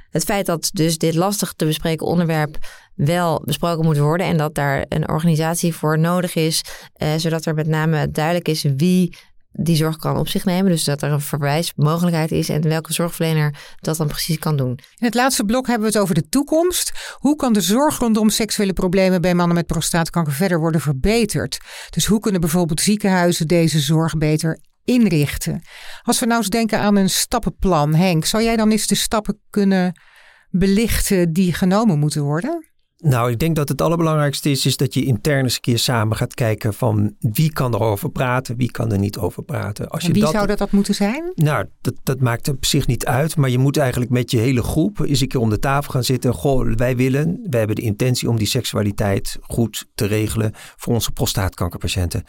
het 0.10 0.24
feit 0.24 0.46
dat 0.46 0.70
dus 0.74 0.98
dit 0.98 1.16
lastig 1.16 1.54
te 1.54 1.66
bespreken 1.66 2.06
onderwerp 2.06 2.58
wel 2.96 3.42
besproken 3.46 3.86
moet 3.86 3.98
worden 3.98 4.28
en 4.28 4.38
dat 4.38 4.56
daar 4.56 4.86
een 4.90 5.10
organisatie 5.10 5.76
voor 5.76 6.00
nodig 6.00 6.36
is, 6.36 6.64
eh, 6.94 7.14
zodat 7.18 7.46
er 7.46 7.54
met 7.54 7.68
name 7.68 8.12
duidelijk 8.12 8.48
is 8.48 8.66
wie 8.76 9.16
die 9.60 9.76
zorg 9.76 9.98
kan 9.98 10.18
op 10.18 10.28
zich 10.28 10.46
nemen. 10.46 10.72
Dus 10.72 10.84
dat 10.84 11.02
er 11.02 11.12
een 11.12 11.22
verwijsmogelijkheid 11.22 12.32
is 12.32 12.50
en 12.50 12.62
welke 12.62 12.94
zorgverlener 12.94 13.76
dat 13.80 13.98
dan 13.98 14.08
precies 14.08 14.40
kan 14.40 14.58
doen. 14.58 14.70
In 14.70 15.06
het 15.06 15.14
laatste 15.14 15.44
blok 15.44 15.68
hebben 15.68 15.88
we 15.88 15.94
het 15.94 16.02
over 16.02 16.16
de 16.16 16.30
toekomst. 16.30 17.16
Hoe 17.18 17.36
kan 17.36 17.54
de 17.54 17.62
zorg 17.62 18.00
rondom 18.00 18.30
seksuele 18.30 18.74
problemen 18.74 19.22
bij 19.22 19.34
mannen 19.34 19.56
met 19.56 19.66
prostaatkanker 19.66 20.34
verder 20.34 20.60
worden 20.60 20.82
verbeterd? 20.82 21.58
Dus 21.90 22.06
hoe 22.06 22.20
kunnen 22.20 22.42
bijvoorbeeld 22.42 22.82
ziekenhuizen 22.82 23.48
deze 23.48 23.80
zorg 23.80 24.18
beter 24.18 24.60
inrichten? 24.88 25.62
Als 26.02 26.20
we 26.20 26.26
nou 26.26 26.40
eens 26.40 26.50
denken 26.50 26.80
aan 26.80 26.96
een 26.96 27.10
stappenplan, 27.10 27.96
Henk, 27.96 28.26
zou 28.26 28.44
jij 28.44 28.56
dan 28.56 28.72
eens 28.72 28.88
de 28.88 28.96
stappen 28.96 29.42
kunnen 29.50 30.02
belichten 30.50 31.34
die 31.34 31.54
genomen 31.54 32.00
moeten 32.00 32.24
worden? 32.24 32.67
Nou, 33.04 33.32
ik 33.32 33.40
denk 33.40 33.56
dat 33.56 33.70
het 33.70 33.82
allerbelangrijkste 33.82 34.50
is, 34.50 34.66
is 34.66 34.78
dat 34.78 34.94
je 34.94 35.06
intern 35.06 35.44
eens 35.44 35.56
een 35.56 35.62
keer 35.62 35.80
samen 35.80 36.18
gaat 36.18 36.34
kijken 36.34 36.74
van 36.74 37.16
wie 37.20 37.54
kan 37.54 37.74
er 37.74 37.80
over 37.80 38.10
praten, 38.10 38.58
wie 38.58 38.72
kan 38.72 38.92
er 38.92 39.00
niet 39.00 39.18
over 39.18 39.44
praten. 39.44 39.90
Als 39.90 40.04
je 40.04 40.14
wie 40.14 40.28
zou 40.28 40.48
dat, 40.48 40.58
dat 40.58 40.72
moeten 40.72 40.96
zijn? 40.96 41.32
Nou, 41.36 41.66
dat, 41.82 41.94
dat 42.04 42.20
maakt 42.20 42.48
op 42.48 42.66
zich 42.66 42.88
niet 42.88 43.06
uit, 43.06 43.36
maar 43.36 43.50
je 43.50 43.58
moet 43.58 43.78
eigenlijk 43.78 44.12
met 44.12 44.32
je 44.32 44.38
hele 44.38 44.64
groep 44.64 45.00
eens 45.00 45.22
een 45.22 45.28
keer 45.28 45.40
om 45.40 45.50
de 45.50 45.60
tafel 45.60 45.92
gaan 45.92 46.04
zitten. 46.04 46.34
Goh, 46.34 46.74
wij 46.76 46.96
willen, 46.96 47.40
wij 47.50 47.60
hebben 47.60 47.76
de 47.76 47.82
intentie 47.82 48.30
om 48.30 48.38
die 48.38 48.48
seksualiteit 48.48 49.38
goed 49.42 49.88
te 49.96 50.06
regelen 50.06 50.52
voor 50.54 50.94
onze 50.94 51.12
prostaatkankerpatiënten. 51.12 52.24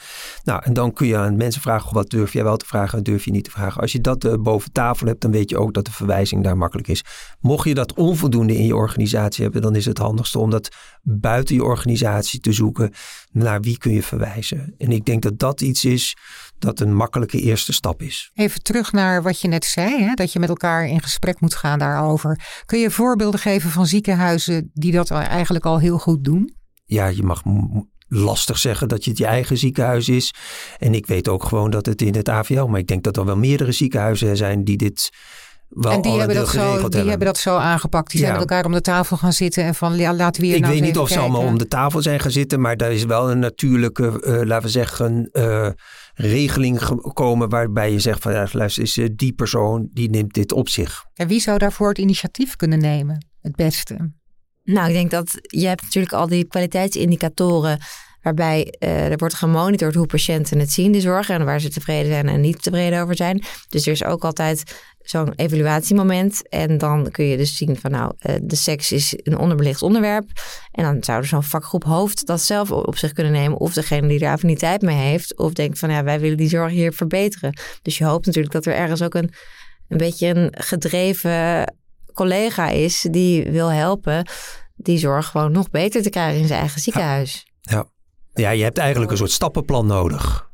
Nou, 0.44 0.62
en 0.64 0.72
dan 0.72 0.92
kun 0.92 1.07
je 1.07 1.16
aan 1.16 1.37
mensen 1.37 1.62
vragen, 1.62 1.94
wat 1.94 2.11
durf 2.11 2.33
jij 2.33 2.44
wel 2.44 2.57
te 2.57 2.66
vragen, 2.66 3.04
durf 3.04 3.24
je 3.24 3.31
niet 3.31 3.44
te 3.44 3.50
vragen. 3.50 3.81
Als 3.81 3.92
je 3.92 4.00
dat 4.00 4.24
uh, 4.24 4.35
boven 4.35 4.72
tafel 4.72 5.07
hebt, 5.07 5.20
dan 5.20 5.31
weet 5.31 5.50
je 5.50 5.59
ook 5.59 5.74
dat 5.74 5.85
de 5.85 5.92
verwijzing 5.92 6.44
daar 6.44 6.57
makkelijk 6.57 6.88
is. 6.88 7.04
Mocht 7.40 7.68
je 7.68 7.74
dat 7.74 7.94
onvoldoende 7.94 8.57
in 8.57 8.66
je 8.66 8.76
organisatie 8.76 9.42
hebben, 9.42 9.62
dan 9.62 9.74
is 9.74 9.85
het 9.85 9.98
handigste 9.98 10.38
om 10.38 10.50
dat 10.50 10.58
buiten 11.03 11.55
je 11.55 11.64
organisatie 11.64 12.40
te 12.40 12.53
zoeken. 12.53 12.92
Naar 13.31 13.61
wie 13.61 13.79
kun 13.79 13.92
je 13.92 14.03
verwijzen? 14.03 14.75
En 14.79 14.92
ik 14.92 15.05
denk 15.05 15.23
dat 15.23 15.38
dat 15.38 15.61
iets 15.61 15.85
is 15.85 16.16
dat 16.59 16.81
een 16.81 16.94
makkelijke 16.94 17.40
eerste 17.40 17.73
stap 17.73 18.03
is. 18.03 18.31
Even 18.35 18.62
terug 18.62 18.92
naar 18.92 19.23
wat 19.23 19.40
je 19.40 19.49
net 19.49 19.64
zei, 19.64 20.03
hè? 20.03 20.14
dat 20.14 20.33
je 20.33 20.38
met 20.38 20.49
elkaar 20.49 20.87
in 20.87 21.03
gesprek 21.03 21.40
moet 21.40 21.55
gaan 21.55 21.79
daarover. 21.79 22.40
Kun 22.66 22.79
je 22.79 22.90
voorbeelden 22.90 23.40
geven 23.40 23.71
van 23.71 23.87
ziekenhuizen 23.87 24.71
die 24.73 24.92
dat 24.92 25.11
eigenlijk 25.11 25.64
al 25.64 25.79
heel 25.79 25.99
goed 25.99 26.25
doen? 26.25 26.57
Ja, 26.85 27.07
je 27.07 27.23
mag 27.23 27.42
lastig 28.09 28.59
zeggen 28.59 28.88
dat 28.88 29.05
je 29.05 29.11
het 29.11 29.18
je 29.18 29.27
eigen 29.27 29.59
ziekenhuis 29.59 30.09
is. 30.09 30.35
En 30.79 30.94
ik 30.94 31.07
weet 31.07 31.29
ook 31.29 31.44
gewoon 31.44 31.71
dat 31.71 31.87
het 31.87 32.03
in 32.03 32.14
het 32.14 32.29
AVL, 32.29 32.64
maar 32.64 32.81
ik 32.81 32.87
denk 32.87 33.03
dat 33.03 33.16
er 33.16 33.25
wel 33.25 33.37
meerdere 33.37 33.73
ziekenhuizen 33.73 34.37
zijn 34.37 34.64
die 34.64 34.77
dit 34.77 35.11
en 35.70 36.02
die, 36.02 36.18
hebben 36.18 36.37
dat, 36.37 36.48
zo, 36.48 36.88
die 36.88 37.00
hebben. 37.00 37.26
dat 37.26 37.38
zo 37.38 37.57
aangepakt. 37.57 38.11
Die 38.11 38.20
zijn 38.20 38.33
met 38.33 38.40
elkaar 38.40 38.64
om 38.64 38.72
de 38.72 38.81
tafel 38.81 39.16
gaan 39.16 39.33
zitten 39.33 39.64
en 39.64 39.74
van 39.74 39.96
ja, 39.96 40.14
laten 40.14 40.40
we 40.40 40.46
hier 40.46 40.57
Ik 40.57 40.62
nou 40.62 40.74
weet 40.74 40.83
niet 40.83 40.98
of 40.98 41.09
ze 41.09 41.18
allemaal 41.18 41.42
om 41.42 41.59
de 41.59 41.68
tafel 41.68 42.02
zijn 42.02 42.20
gaan 42.20 42.31
zitten, 42.31 42.61
maar 42.61 42.76
daar 42.76 42.92
is 42.92 43.04
wel 43.04 43.31
een 43.31 43.38
natuurlijke, 43.38 44.22
uh, 44.24 44.46
laten 44.46 44.62
we 44.62 44.68
zeggen, 44.68 45.28
uh, 45.33 45.68
regeling 46.14 46.83
gekomen 46.85 47.48
waarbij 47.48 47.92
je 47.92 47.98
zegt 47.98 48.22
van 48.22 48.33
ja, 48.33 48.46
luister, 48.52 48.83
is 48.83 48.96
uh, 48.96 49.09
die 49.16 49.33
persoon 49.33 49.88
die 49.92 50.11
neemt 50.11 50.35
dit 50.35 50.52
op 50.52 50.68
zich. 50.68 51.04
En 51.14 51.28
wie 51.28 51.40
zou 51.40 51.59
daarvoor 51.59 51.88
het 51.88 51.98
initiatief 51.98 52.57
kunnen 52.57 52.78
nemen? 52.78 53.26
Het 53.40 53.57
beste. 53.57 54.12
Nou, 54.64 54.88
ik 54.88 54.94
denk 54.94 55.11
dat 55.11 55.38
je 55.40 55.66
hebt 55.66 55.83
natuurlijk 55.83 56.12
al 56.12 56.28
die 56.28 56.44
kwaliteitsindicatoren 56.44 57.78
waarbij 58.22 58.74
uh, 58.78 59.11
er 59.11 59.16
wordt 59.16 59.35
gemonitord 59.35 59.94
hoe 59.94 60.07
patiënten 60.07 60.59
het 60.59 60.70
zien, 60.70 60.92
de 60.92 61.00
zorg, 61.00 61.28
en 61.28 61.44
waar 61.44 61.61
ze 61.61 61.68
tevreden 61.68 62.11
zijn 62.11 62.28
en 62.28 62.40
niet 62.40 62.62
tevreden 62.62 63.02
over 63.02 63.16
zijn. 63.16 63.42
Dus 63.68 63.87
er 63.87 63.92
is 63.92 64.04
ook 64.04 64.24
altijd 64.24 64.81
zo'n 65.02 65.33
evaluatiemoment. 65.37 66.48
En 66.48 66.78
dan 66.78 67.11
kun 67.11 67.24
je 67.24 67.37
dus 67.37 67.57
zien 67.57 67.76
van 67.76 67.90
nou, 67.90 68.12
uh, 68.22 68.37
de 68.42 68.57
seks 68.57 68.92
is 68.92 69.14
een 69.22 69.38
onderbelicht 69.38 69.83
onderwerp. 69.83 70.31
En 70.72 70.85
dan 70.85 71.04
zou 71.04 71.18
er 71.18 71.26
zo'n 71.26 71.42
vakgroep 71.42 71.85
hoofd 71.85 72.26
dat 72.26 72.40
zelf 72.40 72.70
op 72.70 72.96
zich 72.96 73.12
kunnen 73.12 73.33
nemen. 73.33 73.59
Of 73.59 73.72
degene 73.72 74.09
die 74.09 74.20
er 74.20 74.33
affiniteit 74.33 74.83
mee 74.83 74.96
heeft. 74.96 75.37
Of 75.37 75.52
denkt 75.52 75.78
van 75.78 75.90
ja, 75.90 76.04
wij 76.04 76.20
willen 76.20 76.37
die 76.37 76.48
zorg 76.48 76.72
hier 76.72 76.92
verbeteren. 76.92 77.59
Dus 77.83 77.98
je 77.98 78.04
hoopt 78.04 78.26
natuurlijk 78.26 78.54
dat 78.54 78.66
er 78.66 78.74
ergens 78.74 79.02
ook 79.02 79.14
een, 79.14 79.31
een 79.88 79.98
beetje 79.98 80.26
een 80.26 80.52
gedreven 80.57 81.74
collega 82.12 82.68
is 82.68 83.07
die 83.11 83.50
wil 83.50 83.68
helpen 83.68 84.26
die 84.76 84.98
zorg 84.98 85.26
gewoon 85.26 85.52
nog 85.52 85.70
beter 85.70 86.02
te 86.02 86.11
krijgen 86.11 86.40
in 86.40 86.46
zijn 86.46 86.61
eigen 86.61 86.81
ziekenhuis. 86.81 87.46
Ja, 87.61 87.87
je 88.33 88.62
hebt 88.62 88.79
eigenlijk 88.79 89.11
een 89.11 89.17
soort 89.17 89.31
stappenplan 89.31 89.87
nodig. 89.87 90.48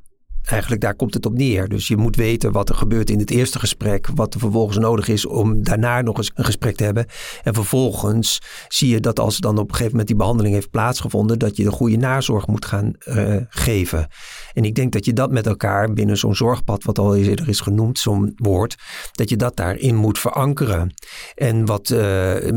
Eigenlijk 0.50 0.80
daar 0.80 0.94
komt 0.94 1.14
het 1.14 1.26
op 1.26 1.36
neer. 1.36 1.68
Dus 1.68 1.88
je 1.88 1.96
moet 1.96 2.16
weten 2.16 2.52
wat 2.52 2.68
er 2.68 2.74
gebeurt 2.74 3.10
in 3.10 3.18
het 3.18 3.30
eerste 3.30 3.58
gesprek, 3.58 4.08
wat 4.14 4.34
er 4.34 4.40
vervolgens 4.40 4.78
nodig 4.78 5.08
is 5.08 5.26
om 5.26 5.62
daarna 5.62 6.00
nog 6.00 6.16
eens 6.16 6.30
een 6.34 6.44
gesprek 6.44 6.76
te 6.76 6.84
hebben. 6.84 7.06
En 7.42 7.54
vervolgens 7.54 8.40
zie 8.68 8.88
je 8.88 9.00
dat 9.00 9.20
als 9.20 9.38
dan 9.38 9.58
op 9.58 9.68
een 9.68 9.70
gegeven 9.70 9.90
moment 9.90 10.08
die 10.08 10.16
behandeling 10.16 10.54
heeft 10.54 10.70
plaatsgevonden, 10.70 11.38
dat 11.38 11.56
je 11.56 11.64
de 11.64 11.70
goede 11.70 11.96
nazorg 11.96 12.46
moet 12.46 12.64
gaan 12.64 12.92
uh, 13.04 13.36
geven. 13.48 14.08
En 14.52 14.64
ik 14.64 14.74
denk 14.74 14.92
dat 14.92 15.04
je 15.04 15.12
dat 15.12 15.30
met 15.30 15.46
elkaar 15.46 15.92
binnen 15.92 16.16
zo'n 16.16 16.34
zorgpad, 16.34 16.84
wat 16.84 16.98
al 16.98 17.16
eerder 17.16 17.48
is 17.48 17.60
genoemd, 17.60 17.98
zo'n 17.98 18.32
woord, 18.36 18.76
dat 19.12 19.28
je 19.28 19.36
dat 19.36 19.56
daarin 19.56 19.96
moet 19.96 20.18
verankeren. 20.18 20.94
En 21.34 21.66
wat 21.66 21.90
uh, 21.90 21.98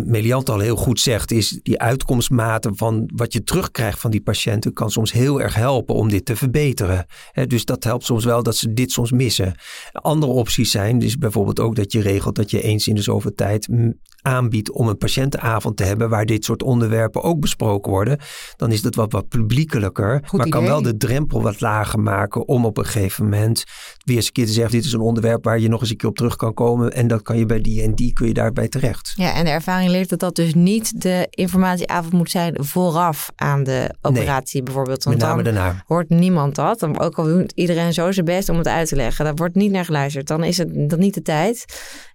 Meliant 0.06 0.50
al 0.50 0.60
heel 0.60 0.76
goed 0.76 1.00
zegt, 1.00 1.32
is 1.32 1.60
die 1.64 1.80
uitkomstmaten 1.80 2.78
van 2.78 3.12
wat 3.16 3.34
je 3.34 3.44
terugkrijgt 3.44 4.00
van 4.00 4.12
die 4.12 4.22
patiënten 4.22 4.74
kan 4.74 4.92
soms 4.92 5.12
heel 5.12 5.42
erg 5.42 5.56
helpen 5.56 5.96
om 5.96 6.10
dit 6.10 6.26
te 6.26 6.36
verbeteren. 6.36 7.06
dus 7.48 7.66
dat 7.66 7.77
helpt 7.84 8.06
soms 8.06 8.26
wel 8.26 8.44
dat 8.44 8.56
ze 8.56 8.74
dit 8.74 8.92
soms 8.92 9.12
missen. 9.12 9.56
Andere 9.92 10.32
opties 10.32 10.72
zijn 10.72 11.00
dus 11.00 11.18
bijvoorbeeld 11.18 11.60
ook 11.60 11.76
dat 11.76 11.92
je 11.92 12.02
regelt 12.02 12.36
dat 12.36 12.52
je 12.52 12.62
eens 12.62 12.88
in 12.88 12.96
de 12.96 13.02
zoveel 13.02 13.36
tijd 13.36 13.68
aanbiedt 14.22 14.72
om 14.72 14.88
een 14.88 14.98
patiëntenavond 14.98 15.78
te 15.78 15.84
hebben 15.84 16.10
waar 16.10 16.26
dit 16.26 16.46
soort 16.46 16.64
onderwerpen 16.64 17.24
ook 17.24 17.40
besproken 17.40 17.92
worden, 17.92 18.20
dan 18.56 18.72
is 18.72 18.82
dat 18.82 18.96
wat, 18.96 19.12
wat 19.12 19.28
publiekelijker. 19.28 20.24
maar 20.32 20.50
kan 20.50 20.64
wel 20.64 20.82
de 20.82 20.98
drempel 20.98 21.42
wat 21.42 21.62
lager 21.62 22.00
maken 22.00 22.48
om 22.48 22.66
op 22.66 22.78
een 22.78 22.86
gegeven 22.86 23.24
moment 23.24 23.64
weer 24.06 24.16
eens 24.16 24.26
een 24.26 24.32
keer 24.32 24.46
te 24.46 24.52
zeggen: 24.52 24.72
dit 24.72 24.86
is 24.86 24.94
een 24.94 25.00
onderwerp 25.00 25.44
waar 25.44 25.60
je 25.60 25.68
nog 25.68 25.82
eens 25.82 25.90
een 25.90 25.98
keer 25.98 26.10
op 26.10 26.16
terug 26.16 26.36
kan 26.36 26.54
komen. 26.54 26.92
En 26.92 27.08
dan 27.08 27.22
kan 27.22 27.38
je 27.38 27.46
bij 27.46 27.62
die 27.62 27.82
en 27.82 27.96
die 27.96 28.14
kun 28.14 28.28
je 28.28 28.34
daarbij 28.34 28.68
terecht. 28.68 29.14
Ja, 29.16 29.34
en 29.34 29.46
de 29.46 29.52
ervaring 29.52 29.92
leert 29.92 30.10
dat 30.10 30.20
dat 30.20 30.36
dus 30.36 30.54
niet 30.54 31.02
de 31.02 31.28
informatieavond 31.30 32.14
moet 32.14 32.32
zijn 32.32 32.64
vooraf 32.64 33.32
aan 33.36 33.64
de 33.64 33.96
operatie 34.02 34.64
bijvoorbeeld. 34.64 35.04
Want 35.04 35.18
Met 35.18 35.28
name 35.28 35.44
dan 35.44 35.54
daarna. 35.54 35.84
hoort 35.88 36.10
niemand 36.10 36.56
dat. 36.56 37.00
Ook 37.00 37.18
al 37.18 37.24
doet 37.24 37.52
iedereen 37.70 37.94
zo 37.94 38.12
zijn 38.12 38.26
best 38.26 38.50
om 38.50 38.58
het 38.58 38.68
uit 38.68 38.88
te 38.88 38.96
leggen. 38.96 39.26
Daar 39.26 39.36
wordt 39.36 39.56
niet 39.56 39.72
naar 39.72 39.86
geluisterd. 39.86 40.28
Dan 40.28 40.44
is 40.44 40.58
het 40.58 40.90
dan 40.90 41.00
niet 41.00 41.14
de 41.14 41.22
tijd. 41.22 41.66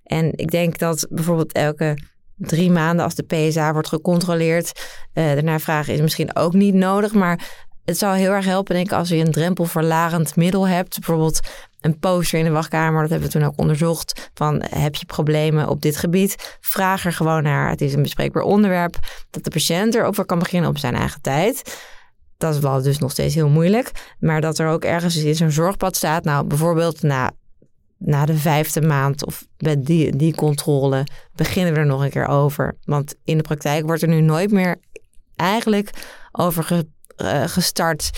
En 0.05 0.33
ik 0.37 0.51
denk 0.51 0.79
dat 0.79 1.07
bijvoorbeeld 1.11 1.53
elke 1.53 1.99
drie 2.37 2.71
maanden 2.71 3.05
als 3.05 3.15
de 3.15 3.23
PSA 3.23 3.73
wordt 3.73 3.89
gecontroleerd, 3.89 4.73
uh, 5.15 5.25
daarna 5.25 5.59
vragen 5.59 5.95
is 5.95 6.01
misschien 6.01 6.37
ook 6.37 6.53
niet 6.53 6.75
nodig. 6.75 7.13
Maar 7.13 7.71
het 7.85 7.99
zou 7.99 8.17
heel 8.17 8.33
erg 8.33 8.45
helpen, 8.45 8.75
denk 8.75 8.87
ik, 8.87 8.93
als 8.93 9.09
je 9.09 9.17
een 9.17 9.31
drempelverlagend 9.31 10.37
middel 10.37 10.69
hebt. 10.69 10.95
Bijvoorbeeld 10.99 11.41
een 11.81 11.99
poster 11.99 12.39
in 12.39 12.45
de 12.45 12.51
wachtkamer, 12.51 13.01
dat 13.01 13.11
hebben 13.11 13.29
we 13.29 13.35
toen 13.35 13.45
ook 13.45 13.59
onderzocht. 13.59 14.31
Van 14.35 14.63
heb 14.69 14.95
je 14.95 15.07
problemen 15.07 15.69
op 15.69 15.83
dit 15.83 15.97
gebied? 15.97 16.57
Vraag 16.61 17.05
er 17.05 17.13
gewoon 17.13 17.43
naar. 17.43 17.71
Het 17.71 17.81
is 17.81 17.93
een 17.93 18.03
bespreekbaar 18.03 18.43
onderwerp. 18.43 18.99
Dat 19.31 19.45
de 19.45 19.51
patiënt 19.51 19.95
erover 19.95 20.25
kan 20.25 20.39
beginnen 20.39 20.71
op 20.71 20.79
zijn 20.79 20.95
eigen 20.95 21.21
tijd. 21.21 21.63
Dat 22.43 22.55
is 22.55 22.61
wel 22.61 22.83
dus 22.83 22.99
nog 22.99 23.11
steeds 23.11 23.35
heel 23.35 23.49
moeilijk. 23.49 24.15
Maar 24.19 24.41
dat 24.41 24.59
er 24.59 24.69
ook 24.69 24.85
ergens 24.85 25.17
in 25.17 25.35
zo'n 25.35 25.51
zorgpad 25.51 25.97
staat. 25.97 26.25
Nou, 26.25 26.47
bijvoorbeeld 26.47 27.03
na 27.03 27.31
na 27.99 28.27
de 28.27 28.37
vijfde 28.37 28.81
maand 28.81 29.27
of 29.27 29.47
met 29.59 29.87
die, 29.87 30.17
die 30.17 30.35
controle 30.35 31.07
beginnen 31.35 31.73
we 31.73 31.79
er 31.79 31.87
nog 31.87 32.03
een 32.03 32.11
keer 32.11 32.27
over. 32.27 32.77
Want 32.85 33.15
in 33.25 33.37
de 33.37 33.43
praktijk 33.43 33.87
wordt 33.87 34.03
er 34.03 34.09
nu 34.09 34.21
nooit 34.21 34.51
meer 34.51 34.77
eigenlijk 35.37 35.91
over 36.33 36.85
eh, 37.17 37.43
gestart. 37.47 38.11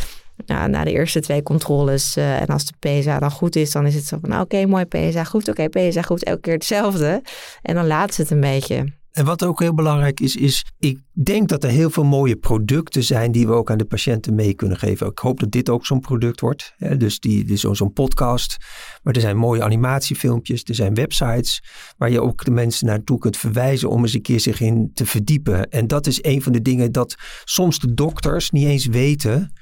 Na 0.47 0.85
de 0.85 0.93
eerste 0.93 1.21
twee 1.21 1.43
controles. 1.43 2.17
Uh, 2.17 2.41
en 2.41 2.47
als 2.47 2.65
de 2.65 2.75
PSA 2.79 3.19
dan 3.19 3.31
goed 3.31 3.57
is, 3.57 3.71
dan 3.71 3.87
is 3.87 3.95
het 3.95 4.05
zo 4.05 4.19
van: 4.21 4.29
nou, 4.29 4.43
oké, 4.43 4.67
mooi 4.67 4.85
PSA 4.85 5.25
goed. 5.25 5.49
Oké, 5.49 5.69
PSA 5.69 6.03
goed. 6.03 6.25
Elke 6.25 6.41
keer 6.41 6.53
hetzelfde. 6.53 7.23
En 7.63 7.75
dan 7.75 7.87
laat 7.87 8.15
ze 8.15 8.21
het 8.21 8.31
een 8.31 8.41
beetje. 8.41 8.93
En 9.15 9.25
wat 9.25 9.45
ook 9.45 9.61
heel 9.61 9.75
belangrijk 9.75 10.21
is, 10.21 10.37
is 10.37 10.65
ik 10.79 10.99
denk 11.13 11.49
dat 11.49 11.65
er 11.65 11.71
heel 11.71 11.91
veel 11.91 12.05
mooie 12.05 12.37
producten 12.37 13.05
zijn 13.05 13.33
die 13.33 13.47
we 13.47 13.53
ook 13.53 13.71
aan 13.71 13.79
de 13.79 13.85
patiënten 13.85 14.35
mee 14.35 14.55
kunnen 14.55 14.79
geven. 14.79 15.07
Ik 15.07 15.19
hoop 15.19 15.41
dat 15.41 15.51
dit 15.51 15.69
ook 15.69 15.87
zo'n 15.87 16.01
product 16.01 16.41
wordt. 16.41 16.75
Dus 16.97 17.21
die, 17.21 17.45
die 17.45 17.57
zo'n 17.57 17.93
podcast. 17.93 18.57
Maar 19.03 19.15
er 19.15 19.21
zijn 19.21 19.37
mooie 19.37 19.63
animatiefilmpjes, 19.63 20.63
er 20.65 20.75
zijn 20.75 20.95
websites 20.95 21.63
waar 21.97 22.11
je 22.11 22.21
ook 22.21 22.45
de 22.45 22.51
mensen 22.51 22.87
naartoe 22.87 23.19
kunt 23.19 23.37
verwijzen 23.37 23.91
om 23.91 24.03
eens 24.03 24.15
een 24.15 24.23
keer 24.23 24.41
zich 24.41 24.61
in 24.61 24.91
te 24.95 25.07
verdiepen. 25.07 25.71
En 25.71 25.87
dat 25.87 26.07
is 26.07 26.25
een 26.25 26.43
van 26.43 26.53
de 26.53 26.63
dingen 26.63 26.93
dat 26.93 27.15
soms 27.45 27.79
de 27.79 27.95
dokters 27.95 28.51
niet 28.51 28.67
eens 28.67 28.87
weten 28.87 29.53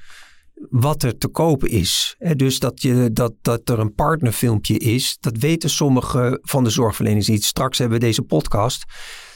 wat 0.69 1.03
er 1.03 1.17
te 1.17 1.27
kopen 1.27 1.69
is. 1.69 2.15
Dus 2.35 2.59
dat, 2.59 2.81
je, 2.81 3.09
dat, 3.13 3.33
dat 3.41 3.69
er 3.69 3.79
een 3.79 3.93
partnerfilmpje 3.93 4.77
is, 4.77 5.17
dat 5.19 5.37
weten 5.37 5.69
sommige 5.69 6.39
van 6.41 6.63
de 6.63 6.69
zorgverleners 6.69 7.27
niet. 7.27 7.43
Straks 7.43 7.77
hebben 7.77 7.99
we 7.99 8.05
deze 8.05 8.21
podcast 8.21 8.83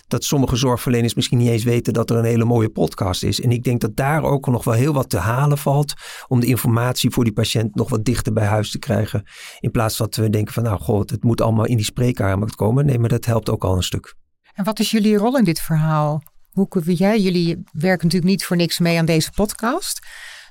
dat 0.08 0.24
sommige 0.24 0.56
zorgverleners 0.56 1.14
misschien 1.14 1.38
niet 1.38 1.50
eens 1.50 1.64
weten 1.64 1.94
dat 1.94 2.10
er 2.10 2.18
een 2.18 2.26
hele 2.26 2.46
mooie 2.46 2.70
podcast 2.70 3.24
is. 3.24 3.42
En 3.42 3.52
ik 3.52 3.64
denk 3.64 3.82
dat 3.82 3.96
daar 3.96 4.24
ook 4.24 4.48
nog 4.48 4.64
wel 4.64 4.74
heel 4.74 4.94
wat 4.94 5.10
te 5.10 5.18
halen 5.18 5.58
valt 5.58 5.94
om 6.28 6.40
de 6.40 6.46
informatie 6.46 7.10
voor 7.10 7.24
die 7.24 7.34
patiënt 7.34 7.76
nog 7.76 7.90
wat 7.90 8.06
dichter 8.06 8.34
bij 8.34 8.46
huis 8.46 8.72
te 8.72 8.80
krijgen. 8.80 9.24
In 9.60 9.72
plaats 9.72 9.98
dat 9.98 10.16
we 10.16 10.30
denken 10.30 10.54
van 10.54 10.64
nou 10.64 10.80
god, 10.80 11.10
het 11.10 11.24
moet 11.24 11.42
allemaal 11.42 11.66
in 11.66 11.76
die 11.76 11.86
spreekkamer 11.86 12.56
komen. 12.56 12.86
Nee, 12.86 13.00
maar 13.00 13.10
dat 13.10 13.26
helpt 13.26 13.50
ook 13.50 13.64
al 13.64 13.76
een 13.76 13.84
stuk. 13.84 14.16
En 14.54 14.64
wat 14.64 14.80
is 14.80 14.92
jullie 14.92 15.18
rol 15.18 15.38
in 15.38 15.44
dit 15.44 15.60
verhaal? 15.60 16.24
Hoe, 16.52 16.94
jij, 16.94 17.20
jullie 17.20 17.64
werken 17.72 18.06
natuurlijk 18.06 18.32
niet 18.32 18.46
voor 18.46 18.58
niks 18.58 18.80
mee 18.80 18.98
aan 18.98 19.06
deze 19.06 19.32
podcast. 19.32 20.06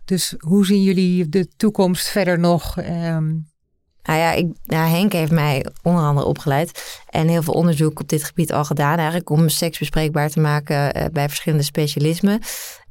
Dus 0.04 0.34
hoe 0.38 0.66
zien 0.66 0.82
jullie 0.82 1.28
de 1.28 1.48
toekomst 1.56 2.08
verder 2.08 2.38
nog? 2.38 2.76
Um, 2.78 3.46
nou 4.06 4.18
ja, 4.18 4.32
ik, 4.32 4.46
Henk 4.66 5.12
heeft 5.12 5.32
mij 5.32 5.66
onder 5.82 6.02
andere 6.02 6.26
opgeleid 6.26 7.00
en 7.10 7.28
heel 7.28 7.42
veel 7.42 7.54
onderzoek 7.54 8.00
op 8.00 8.08
dit 8.08 8.24
gebied 8.24 8.52
al 8.52 8.64
gedaan, 8.64 8.96
eigenlijk 8.96 9.30
om 9.30 9.48
seks 9.48 9.78
bespreekbaar 9.78 10.30
te 10.30 10.40
maken 10.40 10.96
uh, 10.96 11.04
bij 11.12 11.28
verschillende 11.28 11.64
specialismen. 11.64 12.40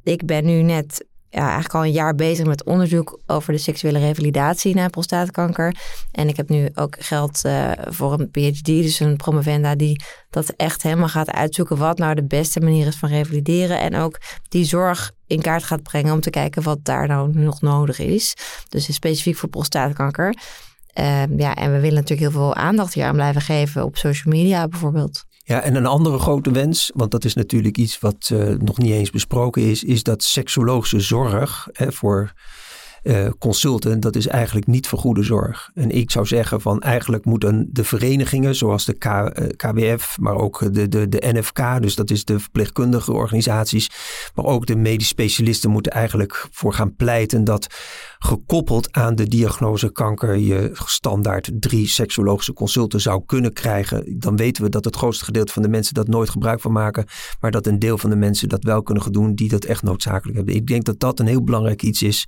Ik 0.02 0.26
ben 0.26 0.44
nu 0.44 0.62
net 0.62 1.04
ja, 1.30 1.42
eigenlijk 1.42 1.74
al 1.74 1.84
een 1.84 1.92
jaar 1.92 2.14
bezig 2.14 2.46
met 2.46 2.64
onderzoek 2.64 3.20
over 3.26 3.52
de 3.52 3.58
seksuele 3.58 3.98
revalidatie 3.98 4.74
na 4.74 4.88
prostaatkanker. 4.88 5.76
En 6.12 6.28
ik 6.28 6.36
heb 6.36 6.48
nu 6.48 6.68
ook 6.74 6.96
geld 6.98 7.42
uh, 7.46 7.70
voor 7.84 8.12
een 8.12 8.30
PhD, 8.30 8.64
dus 8.64 9.00
een 9.00 9.16
promovenda, 9.16 9.74
die 9.74 10.02
dat 10.30 10.48
echt 10.48 10.82
helemaal 10.82 11.08
gaat 11.08 11.30
uitzoeken 11.30 11.76
wat 11.76 11.98
nou 11.98 12.14
de 12.14 12.26
beste 12.26 12.60
manier 12.60 12.86
is 12.86 12.96
van 12.96 13.08
revalideren. 13.08 13.80
En 13.80 13.96
ook 13.96 14.18
die 14.48 14.64
zorg 14.64 15.12
in 15.26 15.42
kaart 15.42 15.64
gaat 15.64 15.82
brengen 15.82 16.12
om 16.12 16.20
te 16.20 16.30
kijken 16.30 16.62
wat 16.62 16.78
daar 16.84 17.08
nou 17.08 17.38
nog 17.38 17.60
nodig 17.60 17.98
is. 17.98 18.34
Dus 18.68 18.94
specifiek 18.94 19.36
voor 19.36 19.48
prostaatkanker. 19.48 20.34
Uh, 20.98 21.22
ja, 21.36 21.54
en 21.54 21.72
we 21.72 21.80
willen 21.80 21.94
natuurlijk 21.94 22.20
heel 22.20 22.40
veel 22.40 22.54
aandacht 22.54 22.94
hier 22.94 23.04
aan 23.04 23.14
blijven 23.14 23.40
geven 23.40 23.84
op 23.84 23.96
social 23.96 24.34
media 24.34 24.68
bijvoorbeeld. 24.68 25.24
Ja, 25.44 25.60
en 25.60 25.74
een 25.74 25.86
andere 25.86 26.18
grote 26.18 26.50
wens, 26.50 26.90
want 26.94 27.10
dat 27.10 27.24
is 27.24 27.34
natuurlijk 27.34 27.76
iets 27.76 27.98
wat 27.98 28.30
uh, 28.32 28.54
nog 28.58 28.78
niet 28.78 28.92
eens 28.92 29.10
besproken 29.10 29.62
is, 29.62 29.84
is 29.84 30.02
dat 30.02 30.22
seksologische 30.22 31.00
zorg 31.00 31.68
hè, 31.72 31.92
voor 31.92 32.32
uh, 33.06 33.96
dat 33.98 34.16
is 34.16 34.26
eigenlijk 34.26 34.66
niet 34.66 34.88
vergoede 34.88 35.22
zorg. 35.22 35.70
En 35.74 35.90
ik 35.90 36.10
zou 36.10 36.26
zeggen 36.26 36.60
van 36.60 36.80
eigenlijk 36.80 37.24
moeten 37.24 37.68
de 37.70 37.84
verenigingen 37.84 38.54
zoals 38.54 38.84
de 38.84 38.94
KWF, 39.56 40.16
maar 40.20 40.34
ook 40.34 40.74
de, 40.74 40.88
de, 40.88 41.08
de 41.08 41.32
NFK, 41.32 41.82
dus 41.82 41.94
dat 41.94 42.10
is 42.10 42.24
de 42.24 42.38
verpleegkundige 42.38 43.12
organisaties, 43.12 43.90
maar 44.34 44.44
ook 44.44 44.66
de 44.66 44.76
medisch 44.76 45.08
specialisten 45.08 45.70
moeten 45.70 45.92
eigenlijk 45.92 46.46
voor 46.50 46.72
gaan 46.72 46.96
pleiten 46.96 47.44
dat 47.44 47.66
gekoppeld 48.18 48.92
aan 48.92 49.14
de 49.14 49.28
diagnose 49.28 49.92
kanker 49.92 50.36
je 50.36 50.70
standaard 50.72 51.50
drie 51.54 51.88
seksologische 51.88 52.52
consulten 52.52 53.00
zou 53.00 53.22
kunnen 53.26 53.52
krijgen. 53.52 54.18
Dan 54.18 54.36
weten 54.36 54.62
we 54.62 54.68
dat 54.68 54.84
het 54.84 54.96
grootste 54.96 55.24
gedeelte 55.24 55.52
van 55.52 55.62
de 55.62 55.68
mensen 55.68 55.94
dat 55.94 56.08
nooit 56.08 56.30
gebruik 56.30 56.60
van 56.60 56.72
maken, 56.72 57.06
maar 57.40 57.50
dat 57.50 57.66
een 57.66 57.78
deel 57.78 57.98
van 57.98 58.10
de 58.10 58.16
mensen 58.16 58.48
dat 58.48 58.64
wel 58.64 58.82
kunnen 58.82 59.12
doen 59.12 59.34
die 59.34 59.48
dat 59.48 59.64
echt 59.64 59.82
noodzakelijk 59.82 60.36
hebben. 60.36 60.54
Ik 60.54 60.66
denk 60.66 60.84
dat 60.84 61.00
dat 61.00 61.20
een 61.20 61.26
heel 61.26 61.44
belangrijk 61.44 61.82
iets 61.82 62.02
is. 62.02 62.26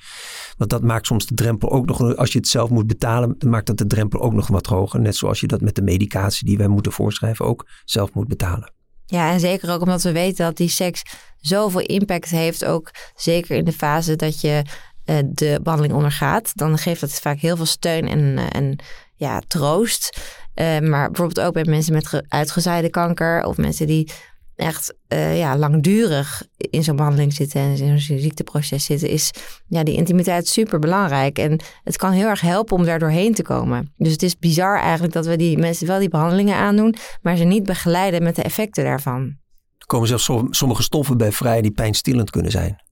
Want 0.57 0.71
dat 0.71 0.83
maakt 0.83 1.07
soms 1.07 1.27
de 1.27 1.35
drempel 1.35 1.71
ook 1.71 1.87
nog, 1.87 2.17
als 2.17 2.33
je 2.33 2.39
het 2.39 2.49
zelf 2.49 2.71
moet 2.71 2.87
betalen, 2.87 3.37
maakt 3.47 3.67
dat 3.67 3.79
de 3.79 3.87
drempel 3.87 4.21
ook 4.21 4.33
nog 4.33 4.47
wat 4.47 4.67
hoger. 4.67 5.01
Net 5.01 5.17
zoals 5.17 5.41
je 5.41 5.47
dat 5.47 5.61
met 5.61 5.75
de 5.75 5.83
medicatie 5.83 6.47
die 6.47 6.57
wij 6.57 6.69
moeten 6.69 6.93
voorschrijven 6.93 7.45
ook 7.45 7.67
zelf 7.85 8.13
moet 8.15 8.29
betalen. 8.29 8.73
Ja, 9.11 9.33
en 9.33 9.41
zeker 9.41 9.71
ook 9.71 9.81
omdat 9.81 10.03
we 10.03 10.13
weten 10.13 10.45
dat 10.45 10.57
die 10.57 10.69
seks 10.69 11.03
zoveel 11.41 11.81
impact 11.81 12.31
heeft. 12.31 12.65
Ook 12.65 12.91
zeker 13.15 13.57
in 13.57 13.65
de 13.65 13.73
fase 13.73 14.17
dat 14.17 14.41
je 14.41 14.63
uh, 15.11 15.17
de 15.25 15.61
behandeling 15.63 15.97
ondergaat. 15.97 16.53
Dan 16.55 16.79
geeft 16.79 17.01
dat 17.01 17.13
vaak 17.13 17.39
heel 17.39 17.57
veel 17.57 17.67
steun 17.67 18.09
en, 18.09 18.19
uh, 18.19 18.45
en 18.53 18.79
ja, 19.15 19.43
troost. 19.47 20.21
Uh, 20.55 20.79
maar 20.79 21.07
bijvoorbeeld 21.11 21.47
ook 21.47 21.53
bij 21.53 21.65
mensen 21.65 21.93
met 21.93 22.23
uitgezaaide 22.29 22.91
kanker 22.91 23.45
of 23.45 23.57
mensen 23.57 23.87
die 23.87 24.13
echt 24.57 24.95
ja, 25.35 25.57
langdurig 25.57 26.43
in 26.57 26.85
zo'n 26.85 26.97
behandeling 26.97 27.33
zitten 27.33 27.61
en 27.61 27.71
in 27.71 28.01
zo'n 28.01 28.19
ziekteproces 28.19 28.85
zitten, 28.85 29.09
is 29.09 29.31
ja, 29.67 29.83
die 29.83 29.95
intimiteit 29.95 30.49
super 30.49 30.79
belangrijk. 30.79 31.39
En 31.39 31.61
het 31.85 31.97
kan 31.97 32.13
heel 32.13 32.27
erg 32.27 32.41
helpen 32.41 32.77
om 32.77 32.85
daar 32.85 32.99
doorheen 32.99 33.35
te 33.35 33.43
komen. 33.43 33.93
Dus 33.97 34.13
het 34.13 34.23
is 34.23 34.39
bizar 34.39 34.81
eigenlijk 34.81 35.13
dat 35.13 35.27
we 35.27 35.37
die 35.37 35.59
mensen 35.59 35.87
wel 35.87 35.99
die 35.99 36.09
behandelingen 36.09 36.57
aandoen, 36.57 36.95
maar 37.23 37.37
ze 37.37 37.45
niet 37.45 37.65
begeleiden 37.65 38.23
met 38.23 38.37
de 38.37 38.43
effecten 38.43 38.85
daarvan. 38.85 39.37
Er 39.79 39.87
komen 39.87 40.09
zelfs 40.09 40.31
sommige 40.51 40.83
stoffen 40.83 41.17
bij 41.17 41.33
vrij 41.33 41.63
die 41.63 41.73
pijnstillend 41.73 42.31
kunnen 42.31 42.51
zijn. 42.51 42.88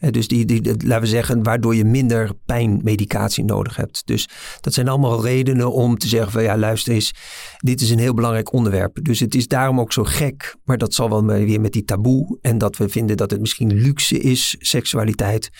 Dus 0.00 0.28
die, 0.28 0.44
die, 0.44 0.62
laten 0.62 1.00
we 1.00 1.06
zeggen, 1.06 1.42
waardoor 1.42 1.74
je 1.74 1.84
minder 1.84 2.30
pijnmedicatie 2.46 3.44
nodig 3.44 3.76
hebt. 3.76 4.02
Dus 4.04 4.28
dat 4.60 4.74
zijn 4.74 4.88
allemaal 4.88 5.22
redenen 5.22 5.72
om 5.72 5.98
te 5.98 6.08
zeggen 6.08 6.32
van 6.32 6.42
ja, 6.42 6.58
luister 6.58 6.92
eens, 6.92 7.14
dit 7.58 7.80
is 7.80 7.90
een 7.90 7.98
heel 7.98 8.14
belangrijk 8.14 8.52
onderwerp. 8.52 8.98
Dus 9.02 9.20
het 9.20 9.34
is 9.34 9.48
daarom 9.48 9.80
ook 9.80 9.92
zo 9.92 10.04
gek, 10.04 10.56
maar 10.64 10.78
dat 10.78 10.94
zal 10.94 11.08
wel 11.08 11.24
weer 11.24 11.60
met 11.60 11.72
die 11.72 11.84
taboe 11.84 12.38
en 12.40 12.58
dat 12.58 12.76
we 12.76 12.88
vinden 12.88 13.16
dat 13.16 13.30
het 13.30 13.40
misschien 13.40 13.74
luxe 13.74 14.18
is, 14.18 14.56
seksualiteit 14.58 15.50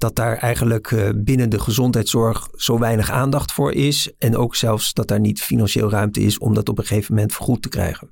dat 0.00 0.16
daar 0.16 0.36
eigenlijk 0.36 0.90
uh, 0.90 1.08
binnen 1.16 1.50
de 1.50 1.58
gezondheidszorg 1.58 2.48
zo 2.54 2.78
weinig 2.78 3.10
aandacht 3.10 3.52
voor 3.52 3.72
is. 3.72 4.12
En 4.18 4.36
ook 4.36 4.56
zelfs 4.56 4.92
dat 4.92 5.08
daar 5.08 5.20
niet 5.20 5.42
financieel 5.42 5.90
ruimte 5.90 6.20
is 6.20 6.38
om 6.38 6.54
dat 6.54 6.68
op 6.68 6.78
een 6.78 6.84
gegeven 6.84 7.14
moment 7.14 7.32
vergoed 7.32 7.62
te 7.62 7.68
krijgen. 7.68 8.10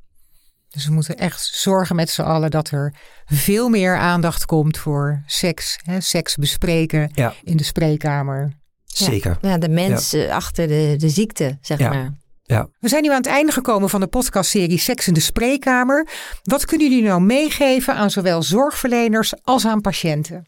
Dus 0.69 0.87
we 0.87 0.93
moeten 0.93 1.17
echt 1.19 1.45
zorgen 1.55 1.97
met 1.97 2.11
z'n 2.11 2.23
allen 2.23 2.51
dat 2.51 2.71
er 2.71 2.95
veel 3.27 3.69
meer 3.69 3.97
aandacht 3.97 4.45
komt 4.45 4.79
voor 4.79 5.23
seks. 5.27 5.79
Hè, 5.83 6.01
seks 6.01 6.37
bespreken 6.37 7.11
Ja. 7.15 7.35
in 7.43 7.57
de 7.57 7.65
spreekkamer. 7.65 8.53
Zeker. 8.85 9.39
Ja, 9.41 9.59
de 9.59 9.69
mens 9.69 10.13
eh, 10.13 10.31
achter 10.31 10.69
de, 10.69 10.95
de 10.99 11.09
ziekte, 11.09 11.59
zeg 11.61 11.79
Ja. 11.79 11.89
maar. 11.89 12.13
Ja. 12.43 12.69
We 12.81 12.89
zijn 12.89 13.03
nu 13.03 13.09
aan 13.11 13.17
het 13.17 13.27
einde 13.27 13.53
gekomen 13.53 13.89
van 13.89 14.01
de 14.01 14.07
podcastserie 14.07 14.79
Seks 14.79 15.07
in 15.07 15.15
de 15.15 15.21
Spreekkamer. 15.21 16.09
Wat 16.43 16.65
kunnen 16.65 16.89
jullie 16.91 17.05
nou 17.05 17.21
meegeven 17.21 17.95
aan 17.95 18.11
zowel 18.11 18.43
zorgverleners 18.43 19.35
als 19.43 19.67
aan 19.67 19.81
patiënten? 19.81 20.47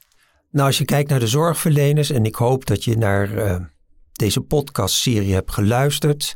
Nou, 0.51 0.67
als 0.67 0.79
je 0.79 0.85
kijkt 0.85 1.11
naar 1.11 1.19
de 1.21 1.27
zorgverleners, 1.27 2.11
en 2.11 2.25
ik 2.25 2.35
hoop 2.35 2.67
dat 2.67 2.85
je 2.85 2.97
naar 2.97 3.37
eh, 3.37 3.57
deze 4.13 4.41
podcastserie 4.41 5.35
hebt 5.35 5.53
geluisterd, 5.53 6.35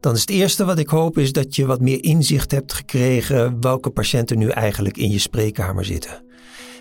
dan 0.00 0.14
is 0.14 0.20
het 0.20 0.30
eerste 0.30 0.64
wat 0.64 0.78
ik 0.78 0.88
hoop 0.88 1.18
is 1.18 1.32
dat 1.32 1.56
je 1.56 1.66
wat 1.66 1.80
meer 1.80 2.04
inzicht 2.04 2.50
hebt 2.50 2.72
gekregen 2.72 3.60
welke 3.60 3.90
patiënten 3.90 4.38
nu 4.38 4.48
eigenlijk 4.48 4.96
in 4.96 5.10
je 5.10 5.18
spreekkamer 5.18 5.84
zitten. 5.84 6.22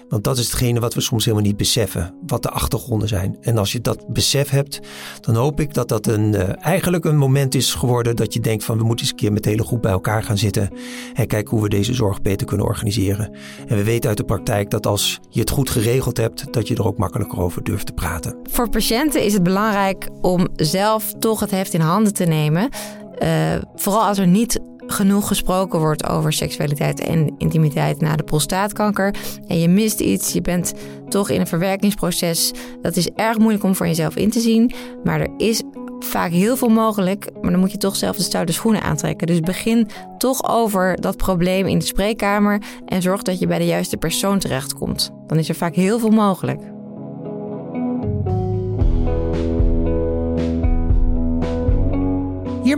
Want 0.09 0.23
dat 0.23 0.37
is 0.37 0.45
hetgene 0.45 0.79
wat 0.79 0.93
we 0.93 1.01
soms 1.01 1.25
helemaal 1.25 1.45
niet 1.45 1.57
beseffen, 1.57 2.13
wat 2.27 2.43
de 2.43 2.49
achtergronden 2.49 3.07
zijn. 3.07 3.37
En 3.41 3.57
als 3.57 3.71
je 3.71 3.81
dat 3.81 4.07
besef 4.07 4.49
hebt, 4.49 4.79
dan 5.21 5.35
hoop 5.35 5.59
ik 5.59 5.73
dat 5.73 5.87
dat 5.87 6.07
een, 6.07 6.35
eh, 6.35 6.65
eigenlijk 6.65 7.05
een 7.05 7.17
moment 7.17 7.55
is 7.55 7.73
geworden 7.73 8.15
dat 8.15 8.33
je 8.33 8.39
denkt 8.39 8.63
van 8.63 8.77
we 8.77 8.83
moeten 8.83 9.05
eens 9.05 9.13
een 9.13 9.19
keer 9.19 9.31
met 9.31 9.43
de 9.43 9.49
hele 9.49 9.63
groep 9.63 9.81
bij 9.81 9.91
elkaar 9.91 10.23
gaan 10.23 10.37
zitten 10.37 10.69
en 11.13 11.27
kijken 11.27 11.49
hoe 11.49 11.61
we 11.61 11.69
deze 11.69 11.93
zorg 11.93 12.21
beter 12.21 12.47
kunnen 12.47 12.65
organiseren. 12.65 13.35
En 13.67 13.77
we 13.77 13.83
weten 13.83 14.09
uit 14.09 14.17
de 14.17 14.23
praktijk 14.23 14.69
dat 14.69 14.85
als 14.85 15.19
je 15.29 15.39
het 15.39 15.49
goed 15.49 15.69
geregeld 15.69 16.17
hebt, 16.17 16.53
dat 16.53 16.67
je 16.67 16.75
er 16.75 16.85
ook 16.85 16.97
makkelijker 16.97 17.39
over 17.39 17.63
durft 17.63 17.85
te 17.85 17.93
praten. 17.93 18.35
Voor 18.43 18.69
patiënten 18.69 19.23
is 19.23 19.33
het 19.33 19.43
belangrijk 19.43 20.07
om 20.21 20.47
zelf 20.55 21.13
toch 21.19 21.39
het 21.39 21.51
heft 21.51 21.73
in 21.73 21.81
handen 21.81 22.13
te 22.13 22.25
nemen. 22.25 22.69
Eh, 23.17 23.55
vooral 23.75 24.03
als 24.03 24.17
er 24.17 24.27
niet 24.27 24.59
genoeg 24.91 25.27
gesproken 25.27 25.79
wordt 25.79 26.07
over 26.07 26.33
seksualiteit 26.33 26.99
en 26.99 27.35
intimiteit 27.37 28.01
na 28.01 28.15
de 28.15 28.23
prostaatkanker. 28.23 29.15
En 29.47 29.59
je 29.59 29.67
mist 29.67 29.99
iets, 29.99 30.33
je 30.33 30.41
bent 30.41 30.73
toch 31.09 31.29
in 31.29 31.39
een 31.39 31.47
verwerkingsproces. 31.47 32.51
Dat 32.81 32.95
is 32.95 33.09
erg 33.09 33.37
moeilijk 33.37 33.63
om 33.63 33.75
voor 33.75 33.87
jezelf 33.87 34.15
in 34.15 34.29
te 34.29 34.39
zien. 34.39 34.71
Maar 35.03 35.21
er 35.21 35.31
is 35.37 35.61
vaak 35.99 36.31
heel 36.31 36.57
veel 36.57 36.69
mogelijk. 36.69 37.29
Maar 37.41 37.51
dan 37.51 37.59
moet 37.59 37.71
je 37.71 37.77
toch 37.77 37.95
zelf 37.95 38.15
de 38.15 38.23
stoute 38.23 38.53
schoenen 38.53 38.81
aantrekken. 38.81 39.27
Dus 39.27 39.39
begin 39.39 39.87
toch 40.17 40.49
over 40.49 41.01
dat 41.01 41.17
probleem 41.17 41.67
in 41.67 41.79
de 41.79 41.85
spreekkamer. 41.85 42.61
En 42.85 43.01
zorg 43.01 43.21
dat 43.21 43.39
je 43.39 43.47
bij 43.47 43.57
de 43.57 43.65
juiste 43.65 43.97
persoon 43.97 44.39
terechtkomt. 44.39 45.11
Dan 45.27 45.37
is 45.37 45.49
er 45.49 45.55
vaak 45.55 45.75
heel 45.75 45.99
veel 45.99 46.09
mogelijk. 46.09 46.61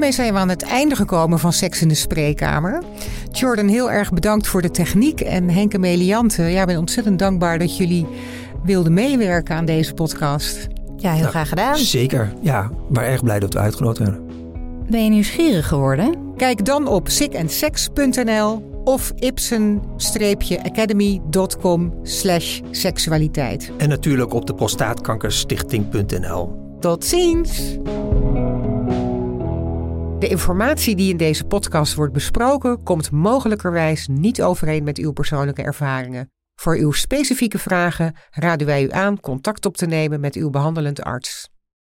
Hiermee 0.02 0.20
zijn 0.20 0.34
we 0.34 0.40
aan 0.40 0.50
het 0.50 0.64
einde 0.64 0.96
gekomen 0.96 1.40
van 1.40 1.54
Seks 1.54 1.82
in 1.82 1.88
de 1.88 1.96
Spreekkamer. 1.96 2.84
Jordan, 3.32 3.68
heel 3.68 3.92
erg 3.92 4.12
bedankt 4.12 4.48
voor 4.48 4.62
de 4.62 4.72
techniek. 4.72 5.22
En 5.22 5.50
Henke 5.50 5.80
Meliante, 5.80 6.44
ja, 6.44 6.62
ik 6.62 6.68
ben 6.68 6.78
ontzettend 6.78 7.20
dankbaar 7.20 7.60
dat 7.60 7.78
jullie 7.78 8.08
wilden 8.64 8.94
meewerken 8.94 9.56
aan 9.56 9.66
deze 9.66 9.94
podcast. 9.94 10.68
Ja, 10.98 11.12
heel 11.12 11.20
Nou, 11.20 11.32
graag 11.32 11.50
gedaan. 11.50 11.78
Zeker, 11.78 12.34
ja. 12.42 12.72
Maar 12.90 13.04
erg 13.04 13.24
blij 13.24 13.40
dat 13.40 13.54
we 13.54 13.60
uitgenodigd 13.60 14.00
werden. 14.00 14.26
Ben 14.90 15.04
je 15.04 15.10
nieuwsgierig 15.10 15.68
geworden? 15.68 16.34
Kijk 16.38 16.66
dan 16.66 16.88
op 16.88 17.10
sickandsex.nl 17.10 18.82
of 18.84 19.12
ipsen-academy.com 19.20 21.94
slash 22.04 22.60
seksualiteit. 22.72 23.72
En 23.78 23.90
natuurlijk 23.90 24.34
op 24.34 24.46
de 24.46 24.54
prostaatkankerstichting.nl. 24.54 26.60
Tot 26.80 27.06
ziens! 27.06 27.78
De 30.22 30.28
informatie 30.28 30.96
die 30.96 31.12
in 31.12 31.18
deze 31.18 31.44
podcast 31.44 31.94
wordt 31.94 32.14
besproken 32.14 32.84
komt 32.84 33.12
mogelijkerwijs 33.12 34.08
niet 34.08 34.42
overeen 34.42 34.84
met 34.84 34.98
uw 34.98 35.12
persoonlijke 35.12 35.62
ervaringen. 35.62 36.32
Voor 36.56 36.76
uw 36.76 36.92
specifieke 36.92 37.60
vragen 37.60 38.16
raden 38.30 38.68
wij 38.68 38.84
u 38.84 38.92
aan 38.92 39.20
contact 39.20 39.66
op 39.66 39.78
te 39.78 39.86
nemen 39.86 40.20
met 40.20 40.36
uw 40.36 40.50
behandelend 40.50 41.04
arts. 41.04 41.51